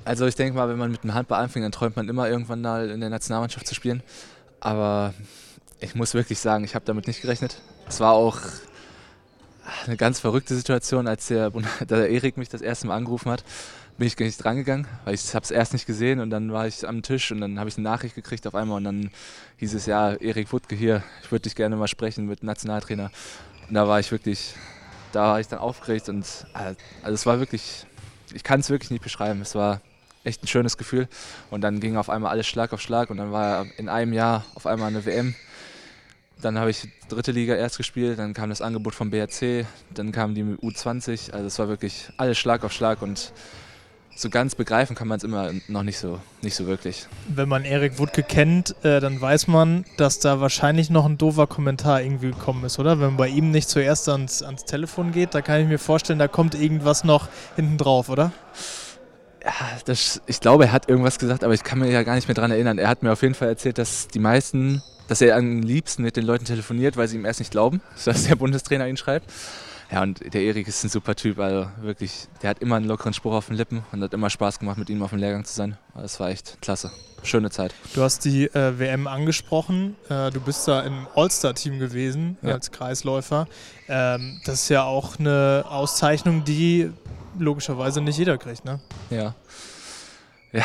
Also 0.04 0.26
ich 0.26 0.36
denke 0.36 0.56
mal, 0.56 0.68
wenn 0.68 0.78
man 0.78 0.90
mit 0.90 1.04
dem 1.04 1.12
Handball 1.12 1.42
anfängt, 1.42 1.64
dann 1.64 1.72
träumt 1.72 1.96
man 1.96 2.08
immer 2.08 2.28
irgendwann 2.28 2.62
mal 2.62 2.88
in 2.88 3.00
der 3.00 3.10
Nationalmannschaft 3.10 3.66
zu 3.66 3.74
spielen. 3.74 4.02
Aber 4.60 5.12
ich 5.80 5.94
muss 5.94 6.14
wirklich 6.14 6.38
sagen, 6.38 6.64
ich 6.64 6.74
habe 6.74 6.84
damit 6.86 7.06
nicht 7.06 7.20
gerechnet. 7.20 7.60
Es 7.88 8.00
war 8.00 8.12
auch 8.12 8.38
eine 9.86 9.96
ganz 9.96 10.20
verrückte 10.20 10.54
Situation, 10.54 11.06
als 11.06 11.26
der, 11.26 11.50
der 11.80 12.08
Erik 12.08 12.38
mich 12.38 12.48
das 12.48 12.62
erste 12.62 12.86
Mal 12.86 12.96
angerufen 12.96 13.30
hat 13.30 13.44
bin 13.98 14.06
ich 14.06 14.16
gar 14.16 14.26
nicht 14.26 14.42
drangegangen, 14.42 14.86
weil 15.04 15.14
ich 15.14 15.34
habe 15.34 15.42
es 15.42 15.50
erst 15.50 15.72
nicht 15.72 15.84
gesehen 15.84 16.20
und 16.20 16.30
dann 16.30 16.52
war 16.52 16.68
ich 16.68 16.86
am 16.86 17.02
Tisch 17.02 17.32
und 17.32 17.40
dann 17.40 17.58
habe 17.58 17.68
ich 17.68 17.76
eine 17.76 17.84
Nachricht 17.84 18.14
gekriegt 18.14 18.46
auf 18.46 18.54
einmal 18.54 18.76
und 18.76 18.84
dann 18.84 19.10
hieß 19.56 19.74
es, 19.74 19.86
ja, 19.86 20.12
Erik 20.12 20.52
Wuttke 20.52 20.76
hier, 20.76 21.02
ich 21.24 21.32
würde 21.32 21.42
dich 21.42 21.56
gerne 21.56 21.74
mal 21.74 21.88
sprechen 21.88 22.26
mit 22.26 22.44
Nationaltrainer. 22.44 23.10
Und 23.68 23.74
da 23.74 23.86
war 23.86 24.00
ich 24.00 24.10
wirklich, 24.10 24.54
da 25.12 25.32
war 25.32 25.40
ich 25.40 25.48
dann 25.48 25.58
aufgeregt 25.58 26.08
und 26.08 26.24
äh, 26.54 26.74
also 27.02 27.14
es 27.14 27.26
war 27.26 27.38
wirklich, 27.38 27.86
ich 28.32 28.42
kann 28.42 28.60
es 28.60 28.70
wirklich 28.70 28.90
nicht 28.90 29.02
beschreiben. 29.02 29.40
Es 29.40 29.54
war 29.54 29.80
echt 30.24 30.42
ein 30.42 30.46
schönes 30.46 30.76
Gefühl. 30.76 31.08
Und 31.50 31.62
dann 31.62 31.80
ging 31.80 31.96
auf 31.96 32.10
einmal 32.10 32.30
alles 32.30 32.46
Schlag 32.46 32.72
auf 32.72 32.80
Schlag 32.80 33.10
und 33.10 33.18
dann 33.18 33.32
war 33.32 33.66
in 33.76 33.88
einem 33.88 34.12
Jahr 34.12 34.44
auf 34.54 34.66
einmal 34.66 34.88
eine 34.88 35.04
WM. 35.04 35.34
Dann 36.40 36.58
habe 36.58 36.70
ich 36.70 36.88
dritte 37.08 37.32
Liga 37.32 37.56
erst 37.56 37.78
gespielt, 37.78 38.18
dann 38.18 38.32
kam 38.32 38.48
das 38.48 38.62
Angebot 38.62 38.94
vom 38.94 39.10
BRC, 39.10 39.66
dann 39.92 40.12
kam 40.12 40.34
die 40.34 40.44
U20. 40.44 41.32
Also 41.32 41.46
es 41.46 41.58
war 41.58 41.68
wirklich 41.68 42.10
alles 42.16 42.38
Schlag 42.38 42.62
auf 42.64 42.72
Schlag 42.72 43.02
und 43.02 43.32
so 44.14 44.30
ganz 44.30 44.54
begreifen 44.54 44.96
kann 44.96 45.06
man 45.06 45.18
es 45.18 45.24
immer 45.24 45.52
noch 45.68 45.84
nicht 45.84 45.98
so, 45.98 46.18
nicht 46.42 46.56
so 46.56 46.66
wirklich. 46.66 47.06
Wenn 47.28 47.48
man 47.48 47.64
Erik 47.64 47.98
Wutke 47.98 48.22
kennt, 48.22 48.74
äh, 48.84 49.00
dann 49.00 49.20
weiß 49.20 49.46
man, 49.46 49.84
dass 49.96 50.18
da 50.18 50.40
wahrscheinlich 50.40 50.90
noch 50.90 51.06
ein 51.06 51.18
doofer 51.18 51.46
Kommentar 51.46 52.02
irgendwie 52.02 52.30
gekommen 52.30 52.64
ist, 52.64 52.78
oder? 52.78 52.98
Wenn 52.98 53.08
man 53.08 53.16
bei 53.16 53.28
ihm 53.28 53.50
nicht 53.50 53.68
zuerst 53.68 54.08
ans, 54.08 54.42
ans 54.42 54.64
Telefon 54.64 55.12
geht, 55.12 55.34
da 55.34 55.40
kann 55.40 55.60
ich 55.60 55.68
mir 55.68 55.78
vorstellen, 55.78 56.18
da 56.18 56.26
kommt 56.26 56.54
irgendwas 56.54 57.04
noch 57.04 57.28
hinten 57.54 57.78
drauf, 57.78 58.08
oder? 58.08 58.32
Ja, 59.44 59.52
das, 59.84 60.20
ich 60.26 60.40
glaube, 60.40 60.64
er 60.64 60.72
hat 60.72 60.88
irgendwas 60.88 61.18
gesagt, 61.18 61.44
aber 61.44 61.54
ich 61.54 61.62
kann 61.62 61.78
mir 61.78 61.90
ja 61.90 62.02
gar 62.02 62.16
nicht 62.16 62.26
mehr 62.26 62.34
daran 62.34 62.50
erinnern. 62.50 62.78
Er 62.78 62.88
hat 62.88 63.02
mir 63.02 63.12
auf 63.12 63.22
jeden 63.22 63.34
Fall 63.34 63.48
erzählt, 63.48 63.78
dass 63.78 64.08
die 64.08 64.18
meisten, 64.18 64.82
dass 65.06 65.20
er 65.20 65.36
am 65.36 65.62
liebsten 65.62 66.02
mit 66.02 66.16
den 66.16 66.24
Leuten 66.24 66.44
telefoniert, 66.44 66.96
weil 66.96 67.06
sie 67.06 67.16
ihm 67.16 67.24
erst 67.24 67.38
nicht 67.38 67.52
glauben, 67.52 67.80
dass 68.04 68.24
der 68.24 68.34
Bundestrainer 68.34 68.88
ihn 68.88 68.96
schreibt. 68.96 69.30
Ja, 69.90 70.02
und 70.02 70.34
der 70.34 70.42
Erik 70.42 70.68
ist 70.68 70.84
ein 70.84 70.90
super 70.90 71.14
Typ, 71.14 71.38
also 71.38 71.66
wirklich, 71.80 72.28
der 72.42 72.50
hat 72.50 72.58
immer 72.58 72.76
einen 72.76 72.84
lockeren 72.84 73.14
Spruch 73.14 73.32
auf 73.32 73.46
den 73.46 73.56
Lippen 73.56 73.82
und 73.90 74.02
hat 74.02 74.12
immer 74.12 74.28
Spaß 74.28 74.58
gemacht, 74.58 74.76
mit 74.76 74.90
ihm 74.90 75.02
auf 75.02 75.10
dem 75.10 75.18
Lehrgang 75.18 75.46
zu 75.46 75.54
sein. 75.54 75.78
Das 75.94 76.20
war 76.20 76.28
echt 76.28 76.60
klasse. 76.60 76.90
Schöne 77.22 77.50
Zeit. 77.50 77.74
Du 77.94 78.02
hast 78.02 78.24
die 78.24 78.44
äh, 78.44 78.78
WM 78.78 79.06
angesprochen. 79.06 79.96
Äh, 80.08 80.30
du 80.30 80.40
bist 80.40 80.68
da 80.68 80.82
im 80.82 81.06
All-Star-Team 81.14 81.78
gewesen 81.78 82.36
ja. 82.42 82.52
als 82.52 82.70
Kreisläufer. 82.70 83.48
Ähm, 83.88 84.40
das 84.44 84.62
ist 84.62 84.68
ja 84.68 84.84
auch 84.84 85.18
eine 85.18 85.64
Auszeichnung, 85.68 86.44
die 86.44 86.90
logischerweise 87.38 88.00
nicht 88.02 88.18
jeder 88.18 88.38
kriegt, 88.38 88.64
ne? 88.64 88.80
Ja. 89.10 89.34
Ja, 90.52 90.64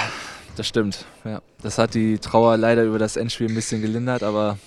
das 0.58 0.68
stimmt. 0.68 1.06
Ja. 1.24 1.42
Das 1.62 1.78
hat 1.78 1.94
die 1.94 2.20
Trauer 2.20 2.58
leider 2.58 2.84
über 2.84 3.00
das 3.00 3.16
Endspiel 3.16 3.48
ein 3.48 3.56
bisschen 3.56 3.82
gelindert, 3.82 4.22
aber 4.22 4.58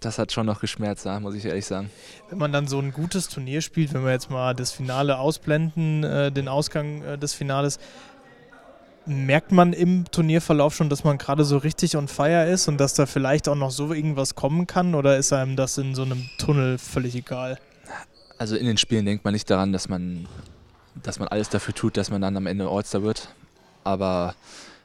das 0.00 0.18
hat 0.18 0.32
schon 0.32 0.46
noch 0.46 0.60
geschmerzt, 0.60 1.06
muss 1.20 1.34
ich 1.34 1.44
ehrlich 1.44 1.66
sagen. 1.66 1.90
Wenn 2.30 2.38
man 2.38 2.52
dann 2.52 2.66
so 2.66 2.78
ein 2.78 2.92
gutes 2.92 3.28
Turnier 3.28 3.60
spielt, 3.60 3.92
wenn 3.92 4.04
wir 4.04 4.12
jetzt 4.12 4.30
mal 4.30 4.54
das 4.54 4.72
Finale 4.72 5.18
ausblenden, 5.18 6.04
äh, 6.04 6.32
den 6.32 6.48
Ausgang 6.48 7.02
äh, 7.02 7.18
des 7.18 7.34
Finales, 7.34 7.78
merkt 9.06 9.52
man 9.52 9.72
im 9.72 10.04
Turnierverlauf 10.10 10.74
schon, 10.74 10.88
dass 10.88 11.04
man 11.04 11.18
gerade 11.18 11.44
so 11.44 11.58
richtig 11.58 11.96
on 11.96 12.08
fire 12.08 12.48
ist 12.48 12.68
und 12.68 12.78
dass 12.78 12.94
da 12.94 13.06
vielleicht 13.06 13.48
auch 13.48 13.54
noch 13.54 13.70
so 13.70 13.92
irgendwas 13.92 14.34
kommen 14.34 14.66
kann 14.66 14.94
oder 14.94 15.16
ist 15.16 15.32
einem 15.32 15.56
das 15.56 15.78
in 15.78 15.94
so 15.94 16.02
einem 16.02 16.28
Tunnel 16.38 16.78
völlig 16.78 17.14
egal? 17.14 17.58
Also 18.38 18.56
in 18.56 18.66
den 18.66 18.76
Spielen 18.76 19.04
denkt 19.04 19.24
man 19.24 19.34
nicht 19.34 19.50
daran, 19.50 19.72
dass 19.72 19.88
man, 19.88 20.26
dass 21.02 21.18
man 21.18 21.28
alles 21.28 21.48
dafür 21.48 21.74
tut, 21.74 21.96
dass 21.96 22.10
man 22.10 22.22
dann 22.22 22.36
am 22.36 22.46
Ende 22.46 22.68
All-Star 22.68 23.02
wird. 23.02 23.28
Aber 23.84 24.34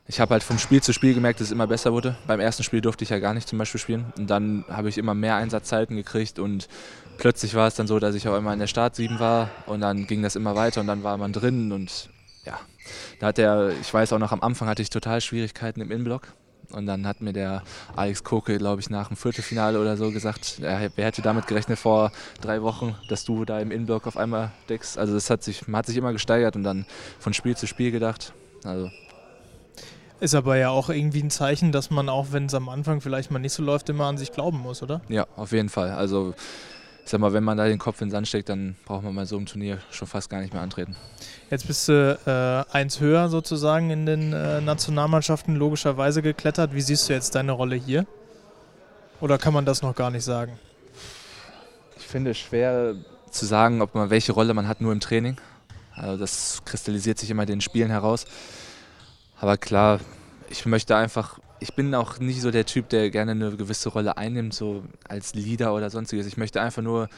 ich 0.07 0.19
habe 0.19 0.33
halt 0.33 0.43
vom 0.43 0.59
Spiel 0.59 0.83
zu 0.83 0.93
Spiel 0.93 1.13
gemerkt, 1.13 1.39
dass 1.39 1.47
es 1.47 1.51
immer 1.51 1.67
besser 1.67 1.91
wurde. 1.91 2.15
Beim 2.27 2.39
ersten 2.39 2.63
Spiel 2.63 2.81
durfte 2.81 3.03
ich 3.03 3.09
ja 3.09 3.19
gar 3.19 3.33
nicht 3.33 3.47
zum 3.47 3.57
Beispiel 3.57 3.81
spielen. 3.81 4.13
Und 4.17 4.29
dann 4.29 4.65
habe 4.69 4.89
ich 4.89 4.97
immer 4.97 5.15
mehr 5.15 5.35
Einsatzzeiten 5.35 5.95
gekriegt 5.95 6.37
und 6.37 6.67
plötzlich 7.17 7.55
war 7.55 7.67
es 7.67 7.75
dann 7.75 7.87
so, 7.87 7.97
dass 7.99 8.13
ich 8.13 8.27
auf 8.27 8.35
einmal 8.35 8.53
in 8.53 8.59
der 8.59 8.67
Start 8.67 8.95
7 8.95 9.19
war 9.19 9.49
und 9.65 9.81
dann 9.81 10.05
ging 10.05 10.21
das 10.21 10.35
immer 10.35 10.55
weiter 10.55 10.81
und 10.81 10.87
dann 10.87 11.03
war 11.03 11.17
man 11.17 11.33
drin 11.33 11.71
und 11.71 12.09
ja, 12.45 12.59
da 13.19 13.27
hat 13.27 13.39
der, 13.39 13.71
ich 13.81 13.91
weiß 13.91 14.13
auch 14.13 14.19
noch 14.19 14.31
am 14.31 14.41
Anfang 14.41 14.67
hatte 14.67 14.83
ich 14.83 14.91
total 14.91 15.21
Schwierigkeiten 15.21 15.81
im 15.81 15.89
Innenblock. 15.89 16.27
Und 16.71 16.87
dann 16.87 17.05
hat 17.07 17.21
mir 17.21 17.31
der 17.31 17.63
Alex 17.95 18.23
Koke, 18.23 18.57
glaube 18.57 18.81
ich, 18.81 18.89
nach 18.89 19.09
dem 19.09 19.17
Viertelfinale 19.17 19.79
oder 19.79 19.97
so 19.97 20.11
gesagt, 20.11 20.59
er, 20.61 20.89
wer 20.95 21.05
hätte 21.05 21.21
damit 21.21 21.45
gerechnet 21.45 21.77
vor 21.77 22.11
drei 22.41 22.63
Wochen, 22.63 22.95
dass 23.07 23.23
du 23.23 23.45
da 23.45 23.59
im 23.59 23.71
Innenblock 23.71 24.07
auf 24.07 24.17
einmal 24.17 24.51
deckst. 24.67 24.97
Also 24.97 25.13
das 25.13 25.29
hat 25.29 25.43
sich, 25.43 25.67
man 25.67 25.79
hat 25.79 25.85
sich 25.85 25.95
immer 25.95 26.11
gesteigert 26.11 26.55
und 26.55 26.63
dann 26.63 26.85
von 27.19 27.33
Spiel 27.33 27.55
zu 27.55 27.67
Spiel 27.67 27.91
gedacht. 27.91 28.33
Also 28.63 28.89
ist 30.19 30.35
aber 30.35 30.57
ja 30.57 30.69
auch 30.69 30.89
irgendwie 30.89 31.21
ein 31.21 31.29
Zeichen, 31.29 31.71
dass 31.71 31.89
man 31.89 32.09
auch, 32.09 32.27
wenn 32.31 32.45
es 32.45 32.53
am 32.53 32.69
Anfang 32.69 33.01
vielleicht 33.01 33.31
mal 33.31 33.39
nicht 33.39 33.53
so 33.53 33.63
läuft, 33.63 33.89
immer 33.89 34.05
an 34.05 34.17
sich 34.17 34.31
glauben 34.31 34.59
muss, 34.59 34.81
oder? 34.81 35.01
Ja, 35.09 35.27
auf 35.35 35.51
jeden 35.51 35.69
Fall. 35.69 35.91
Also 35.91 36.33
ich 37.05 37.11
sag 37.11 37.19
mal, 37.19 37.33
wenn 37.33 37.43
man 37.43 37.57
da 37.57 37.65
den 37.67 37.77
Kopf 37.77 38.01
in 38.01 38.07
den 38.07 38.11
Sand 38.11 38.27
steckt, 38.27 38.49
dann 38.49 38.75
braucht 38.85 39.03
man 39.03 39.15
bei 39.15 39.25
so 39.25 39.37
einem 39.37 39.45
Turnier 39.45 39.77
schon 39.91 40.07
fast 40.07 40.27
gar 40.29 40.41
nicht 40.41 40.53
mehr 40.53 40.63
antreten. 40.63 40.95
Jetzt 41.51 41.67
bist 41.67 41.87
du 41.87 42.17
äh, 42.25 42.75
eins 42.75 42.99
höher 42.99 43.29
sozusagen 43.29 43.91
in 43.91 44.07
den 44.07 44.33
äh, 44.33 44.59
Nationalmannschaften 44.59 45.55
logischerweise 45.55 46.23
geklettert. 46.23 46.73
Wie 46.73 46.81
siehst 46.81 47.07
du 47.07 47.13
jetzt 47.13 47.35
deine 47.35 47.51
Rolle 47.51 47.75
hier? 47.75 48.07
Oder 49.21 49.37
kann 49.37 49.53
man 49.53 49.65
das 49.65 49.83
noch 49.83 49.95
gar 49.95 50.09
nicht 50.09 50.23
sagen? 50.23 50.57
Ich 51.97 52.07
finde 52.07 52.31
es 52.31 52.37
schwer 52.37 52.95
zu 53.29 53.45
sagen, 53.45 53.83
ob 53.83 53.93
man 53.93 54.09
welche 54.09 54.31
Rolle 54.31 54.55
man 54.55 54.67
hat 54.67 54.81
nur 54.81 54.91
im 54.91 54.99
Training. 54.99 55.37
Also 55.93 56.17
das 56.17 56.61
kristallisiert 56.65 57.19
sich 57.19 57.29
immer 57.29 57.43
in 57.43 57.49
den 57.49 57.61
Spielen 57.61 57.91
heraus. 57.91 58.25
Aber 59.45 59.57
klar, 59.57 59.99
ich 60.49 60.65
möchte 60.65 60.95
einfach, 60.95 61.37
ich 61.59 61.75
bin 61.75 61.93
auch 61.93 62.17
nicht 62.17 62.41
so 62.41 62.49
der 62.49 62.65
Typ, 62.65 62.89
der 62.89 63.11
gerne 63.11 63.33
eine 63.33 63.55
gewisse 63.55 63.89
Rolle 63.89 64.17
einnimmt, 64.17 64.55
so 64.55 64.83
als 65.07 65.35
Leader 65.35 65.75
oder 65.75 65.91
sonstiges. 65.91 66.25
Ich 66.25 66.35
möchte 66.35 66.59
einfach 66.61 66.81
nur 66.81 67.09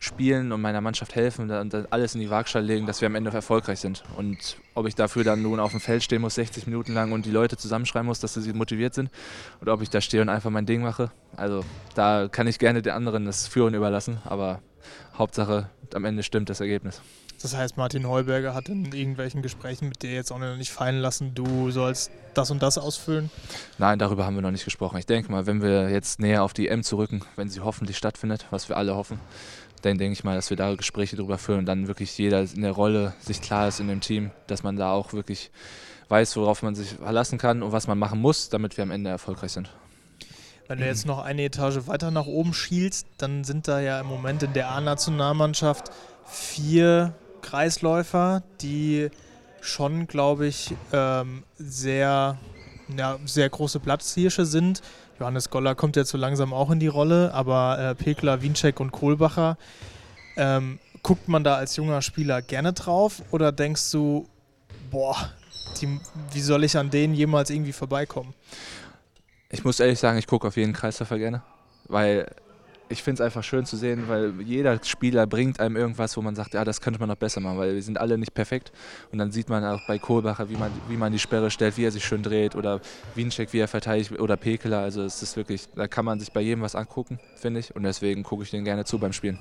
spielen 0.00 0.50
und 0.50 0.60
meiner 0.62 0.80
Mannschaft 0.80 1.14
helfen 1.14 1.48
und 1.48 1.92
alles 1.92 2.16
in 2.16 2.22
die 2.22 2.28
Waagschale 2.28 2.66
legen, 2.66 2.86
dass 2.86 3.02
wir 3.02 3.06
am 3.06 3.14
Ende 3.14 3.30
erfolgreich 3.30 3.78
sind. 3.78 4.02
Und 4.16 4.56
ob 4.74 4.88
ich 4.88 4.96
dafür 4.96 5.22
dann 5.22 5.42
nun 5.42 5.60
auf 5.60 5.70
dem 5.70 5.78
Feld 5.78 6.02
stehen 6.02 6.22
muss, 6.22 6.34
60 6.34 6.66
Minuten 6.66 6.92
lang 6.92 7.12
und 7.12 7.24
die 7.24 7.30
Leute 7.30 7.56
zusammenschreien 7.56 8.04
muss, 8.04 8.18
dass 8.18 8.34
sie 8.34 8.52
motiviert 8.52 8.92
sind, 8.92 9.08
oder 9.62 9.72
ob 9.72 9.80
ich 9.80 9.88
da 9.88 10.00
stehe 10.00 10.20
und 10.20 10.28
einfach 10.28 10.50
mein 10.50 10.66
Ding 10.66 10.82
mache, 10.82 11.12
also 11.36 11.64
da 11.94 12.26
kann 12.26 12.48
ich 12.48 12.58
gerne 12.58 12.82
den 12.82 12.94
anderen 12.94 13.26
das 13.26 13.46
Führen 13.46 13.74
überlassen, 13.74 14.18
aber 14.24 14.60
Hauptsache 15.16 15.70
am 15.94 16.04
Ende 16.04 16.24
stimmt 16.24 16.50
das 16.50 16.58
Ergebnis. 16.58 17.00
Das 17.42 17.54
heißt, 17.54 17.76
Martin 17.76 18.08
Heuberger 18.08 18.54
hat 18.54 18.68
in 18.68 18.92
irgendwelchen 18.92 19.42
Gesprächen 19.42 19.88
mit 19.88 20.02
dir 20.02 20.12
jetzt 20.12 20.32
auch 20.32 20.38
noch 20.38 20.56
nicht 20.56 20.72
fallen 20.72 20.98
lassen, 20.98 21.34
du 21.34 21.70
sollst 21.70 22.10
das 22.34 22.50
und 22.50 22.62
das 22.62 22.78
ausfüllen? 22.78 23.30
Nein, 23.78 23.98
darüber 23.98 24.24
haben 24.24 24.34
wir 24.34 24.42
noch 24.42 24.50
nicht 24.50 24.64
gesprochen. 24.64 24.98
Ich 24.98 25.06
denke 25.06 25.30
mal, 25.30 25.46
wenn 25.46 25.62
wir 25.62 25.90
jetzt 25.90 26.18
näher 26.18 26.42
auf 26.42 26.54
die 26.54 26.68
M 26.68 26.82
zurücken, 26.82 27.22
wenn 27.36 27.48
sie 27.48 27.60
hoffentlich 27.60 27.96
stattfindet, 27.96 28.46
was 28.50 28.68
wir 28.68 28.76
alle 28.76 28.96
hoffen, 28.96 29.20
dann 29.82 29.98
denke 29.98 30.14
ich 30.14 30.24
mal, 30.24 30.34
dass 30.34 30.50
wir 30.50 30.56
da 30.56 30.74
Gespräche 30.74 31.16
darüber 31.16 31.38
führen 31.38 31.60
und 31.60 31.66
dann 31.66 31.88
wirklich 31.88 32.16
jeder 32.18 32.40
in 32.40 32.62
der 32.62 32.72
Rolle 32.72 33.14
sich 33.20 33.40
klar 33.40 33.68
ist 33.68 33.80
in 33.80 33.88
dem 33.88 34.00
Team, 34.00 34.30
dass 34.46 34.62
man 34.62 34.76
da 34.76 34.92
auch 34.92 35.12
wirklich 35.12 35.50
weiß, 36.08 36.36
worauf 36.36 36.62
man 36.62 36.74
sich 36.74 36.94
verlassen 36.94 37.38
kann 37.38 37.62
und 37.62 37.72
was 37.72 37.86
man 37.86 37.98
machen 37.98 38.20
muss, 38.20 38.48
damit 38.48 38.76
wir 38.76 38.82
am 38.82 38.90
Ende 38.90 39.10
erfolgreich 39.10 39.52
sind. 39.52 39.70
Wenn 40.68 40.78
du 40.78 40.86
jetzt 40.86 41.06
noch 41.06 41.24
eine 41.24 41.42
Etage 41.42 41.86
weiter 41.86 42.10
nach 42.10 42.26
oben 42.26 42.52
schielst, 42.52 43.06
dann 43.18 43.44
sind 43.44 43.68
da 43.68 43.78
ja 43.80 44.00
im 44.00 44.06
Moment 44.06 44.42
in 44.42 44.52
der 44.52 44.70
A-Nationalmannschaft 44.70 45.92
vier 46.24 47.14
Kreisläufer, 47.46 48.42
die 48.60 49.08
schon, 49.60 50.08
glaube 50.08 50.48
ich, 50.48 50.74
ähm, 50.92 51.44
sehr, 51.56 52.38
ja, 52.96 53.18
sehr 53.24 53.48
große 53.48 53.78
Platzhirsche 53.78 54.44
sind. 54.44 54.82
Johannes 55.20 55.48
Goller 55.48 55.76
kommt 55.76 55.94
jetzt 55.94 56.10
so 56.10 56.18
langsam 56.18 56.52
auch 56.52 56.70
in 56.70 56.80
die 56.80 56.88
Rolle, 56.88 57.32
aber 57.32 57.78
äh, 57.78 57.94
Pekler, 57.94 58.42
Wiencheck 58.42 58.80
und 58.80 58.90
Kohlbacher, 58.90 59.58
ähm, 60.36 60.80
guckt 61.04 61.28
man 61.28 61.44
da 61.44 61.54
als 61.54 61.76
junger 61.76 62.02
Spieler 62.02 62.42
gerne 62.42 62.72
drauf 62.72 63.22
oder 63.30 63.52
denkst 63.52 63.92
du, 63.92 64.28
boah, 64.90 65.16
die, 65.80 66.00
wie 66.32 66.40
soll 66.40 66.64
ich 66.64 66.76
an 66.76 66.90
denen 66.90 67.14
jemals 67.14 67.50
irgendwie 67.50 67.72
vorbeikommen? 67.72 68.34
Ich 69.50 69.62
muss 69.62 69.78
ehrlich 69.78 70.00
sagen, 70.00 70.18
ich 70.18 70.26
gucke 70.26 70.48
auf 70.48 70.56
jeden 70.56 70.72
Kreisläufer 70.72 71.16
gerne, 71.16 71.42
weil 71.86 72.26
ich 72.88 73.02
finde 73.02 73.22
es 73.22 73.26
einfach 73.26 73.42
schön 73.42 73.66
zu 73.66 73.76
sehen, 73.76 74.04
weil 74.08 74.40
jeder 74.42 74.78
Spieler 74.84 75.26
bringt 75.26 75.58
einem 75.60 75.76
irgendwas, 75.76 76.16
wo 76.16 76.22
man 76.22 76.34
sagt, 76.36 76.54
ja, 76.54 76.64
das 76.64 76.80
könnte 76.80 77.00
man 77.00 77.08
noch 77.08 77.16
besser 77.16 77.40
machen, 77.40 77.58
weil 77.58 77.74
wir 77.74 77.82
sind 77.82 77.98
alle 77.98 78.16
nicht 78.16 78.34
perfekt. 78.34 78.72
Und 79.10 79.18
dann 79.18 79.32
sieht 79.32 79.48
man 79.48 79.64
auch 79.64 79.80
bei 79.86 79.98
Kohlbacher, 79.98 80.48
wie 80.50 80.56
man, 80.56 80.70
wie 80.88 80.96
man 80.96 81.12
die 81.12 81.18
Sperre 81.18 81.50
stellt, 81.50 81.76
wie 81.76 81.84
er 81.84 81.90
sich 81.90 82.04
schön 82.04 82.22
dreht 82.22 82.54
oder 82.54 82.80
Wiencheck, 83.14 83.52
wie 83.52 83.58
er 83.58 83.68
verteidigt 83.68 84.12
oder 84.12 84.36
Pekeler. 84.36 84.80
Also 84.80 85.02
es 85.02 85.22
ist 85.22 85.36
wirklich, 85.36 85.66
da 85.74 85.88
kann 85.88 86.04
man 86.04 86.20
sich 86.20 86.32
bei 86.32 86.40
jedem 86.40 86.62
was 86.62 86.74
angucken, 86.74 87.18
finde 87.34 87.60
ich. 87.60 87.74
Und 87.74 87.82
deswegen 87.82 88.22
gucke 88.22 88.44
ich 88.44 88.50
den 88.50 88.64
gerne 88.64 88.84
zu 88.84 88.98
beim 88.98 89.12
Spielen. 89.12 89.38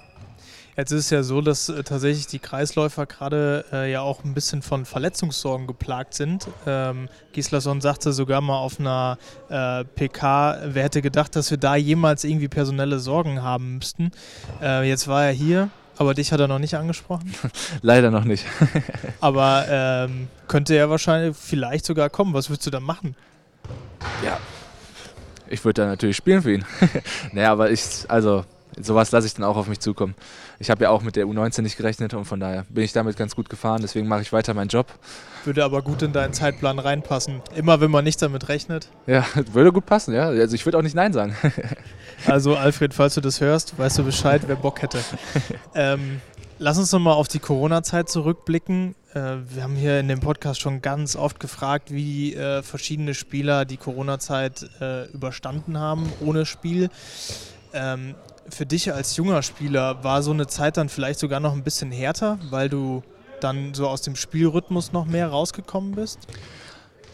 Jetzt 0.78 0.92
ist 0.92 1.06
es 1.06 1.10
ja 1.10 1.24
so, 1.24 1.42
dass 1.42 1.70
äh, 1.70 1.84
tatsächlich 1.84 2.28
die 2.28 2.40
Kreisläufer 2.40 3.06
gerade 3.06 3.66
äh, 3.72 3.92
ja 3.92 4.02
auch 4.02 4.24
ein 4.24 4.34
bisschen 4.34 4.62
von 4.62 4.86
Verletzungssorgen 4.86 5.68
geplagt 5.68 6.14
sind. 6.14 6.48
Ähm, 6.68 7.08
Gislason 7.32 7.80
sagte 7.80 8.12
sogar 8.12 8.42
mal 8.42 8.58
auf 8.58 8.80
einer 8.80 9.18
äh, 9.50 9.86
PK, 9.86 10.60
wer 10.66 10.84
hätte 10.84 11.02
gedacht, 11.02 11.36
dass 11.36 11.50
wir 11.50 11.58
da 11.58 11.76
jemals 11.76 12.24
irgendwie 12.24 12.50
personelle 12.50 13.00
Sorgen 13.00 13.42
haben 13.42 13.76
müssten. 13.78 14.12
Äh, 14.62 14.88
jetzt 14.88 15.08
war 15.08 15.26
er 15.26 15.32
hier, 15.32 15.70
aber 15.98 16.14
dich 16.14 16.34
hat 16.34 16.42
er 16.42 16.48
noch 16.48 16.60
nicht 16.60 16.76
angesprochen. 16.76 17.34
Leider 17.82 18.12
noch 18.12 18.26
nicht. 18.26 18.46
aber 19.22 19.66
ähm, 19.70 20.28
könnte 20.48 20.76
er 20.76 20.90
wahrscheinlich 20.90 21.38
vielleicht 21.38 21.86
sogar 21.86 22.10
kommen. 22.10 22.34
Was 22.34 22.50
würdest 22.50 22.68
du 22.68 22.72
da 22.72 22.82
machen? 22.82 23.16
Ja, 24.24 24.40
ich 25.48 25.64
würde 25.64 25.84
da 25.84 25.88
natürlich 25.88 26.18
spielen 26.18 26.42
für 26.42 26.54
ihn. 26.54 26.66
naja, 27.32 27.52
aber 27.52 27.72
ich, 27.72 27.82
also 28.10 28.44
sowas 28.82 29.12
lasse 29.12 29.28
ich 29.28 29.34
dann 29.34 29.44
auch 29.44 29.58
auf 29.58 29.68
mich 29.68 29.80
zukommen. 29.80 30.16
Ich 30.60 30.70
habe 30.70 30.84
ja 30.84 30.90
auch 30.90 31.02
mit 31.02 31.16
der 31.16 31.26
U19 31.26 31.62
nicht 31.62 31.78
gerechnet 31.78 32.14
und 32.14 32.26
von 32.26 32.40
daher 32.40 32.66
bin 32.70 32.84
ich 32.84 32.94
damit 32.94 33.18
ganz 33.18 33.36
gut 33.36 33.50
gefahren. 33.50 33.82
Deswegen 33.82 34.08
mache 34.08 34.22
ich 34.22 34.34
weiter 34.34 34.54
meinen 34.54 34.68
Job. 34.68 34.88
Würde 35.46 35.64
aber 35.64 35.82
gut 35.82 36.02
in 36.02 36.12
deinen 36.12 36.34
Zeitplan 36.34 36.80
reinpassen. 36.80 37.42
Immer 37.56 37.80
wenn 37.82 37.92
man 37.92 38.04
nicht 38.04 38.22
damit 38.22 38.50
rechnet. 38.50 38.90
Ja, 39.08 39.26
würde 39.54 39.72
gut 39.72 39.86
passen, 39.86 40.14
ja. 40.14 40.28
Also 40.28 40.56
ich 40.56 40.66
würde 40.66 40.78
auch 40.78 40.82
nicht 40.82 40.96
Nein 40.96 41.14
sagen. 41.14 41.36
also 42.28 42.56
Alfred, 42.56 42.94
falls 42.94 43.16
du 43.16 43.22
das 43.22 43.42
hörst, 43.42 43.78
weißt 43.78 44.00
du 44.00 44.04
Bescheid, 44.04 44.42
wer 44.48 44.56
Bock 44.56 44.82
hätte. 44.82 45.00
ähm, 45.76 46.22
lass 46.58 46.78
uns 46.78 46.92
nochmal 46.92 47.14
auf 47.14 47.28
die 47.28 47.40
Corona-Zeit 47.40 48.10
zurückblicken. 48.10 48.96
Äh, 49.14 49.38
wir 49.50 49.64
haben 49.64 49.76
hier 49.76 50.00
in 50.00 50.08
dem 50.08 50.20
Podcast 50.20 50.60
schon 50.60 50.82
ganz 50.82 51.16
oft 51.16 51.40
gefragt, 51.40 51.92
wie 51.92 52.34
äh, 52.36 52.64
verschiedene 52.64 53.14
Spieler 53.14 53.66
die 53.66 53.78
Corona-Zeit 53.78 54.70
äh, 54.82 55.06
überstanden 55.12 55.80
haben 55.80 56.12
ohne 56.22 56.46
Spiel. 56.46 56.90
Ähm, 57.74 58.16
für 58.50 58.66
dich 58.66 58.94
als 58.94 59.16
junger 59.18 59.42
Spieler 59.42 60.04
war 60.04 60.22
so 60.24 60.32
eine 60.32 60.48
Zeit 60.48 60.78
dann 60.78 60.90
vielleicht 60.90 61.20
sogar 61.20 61.40
noch 61.40 61.54
ein 61.54 61.64
bisschen 61.64 61.92
härter, 61.92 62.40
weil 62.50 62.70
du 62.70 63.04
dann 63.40 63.74
so 63.74 63.88
aus 63.88 64.02
dem 64.02 64.16
Spielrhythmus 64.16 64.92
noch 64.92 65.06
mehr 65.06 65.28
rausgekommen 65.28 65.94
bist? 65.94 66.20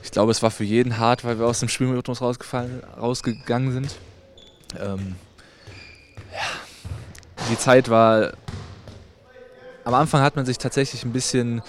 Ich 0.04 0.12
glaube, 0.12 0.32
es 0.32 0.42
war 0.42 0.52
für 0.52 0.64
jeden 0.64 0.98
hart, 0.98 1.24
weil 1.24 1.40
wir 1.40 1.46
aus 1.46 1.60
dem 1.60 1.70
Spielrhythmus 1.70 2.22
rausgefallen, 2.22 2.84
rausgegangen 3.00 3.72
sind. 3.72 3.96
Ähm, 4.80 5.16
ja. 6.32 7.46
Die 7.50 7.58
Zeit 7.58 7.90
war. 7.90 8.34
Am 9.84 9.96
Anfang 9.96 10.22
hat 10.22 10.36
man 10.36 10.46
sich 10.46 10.60
tatsächlich 10.60 11.04
ein 11.04 11.12
bisschen 11.12 11.62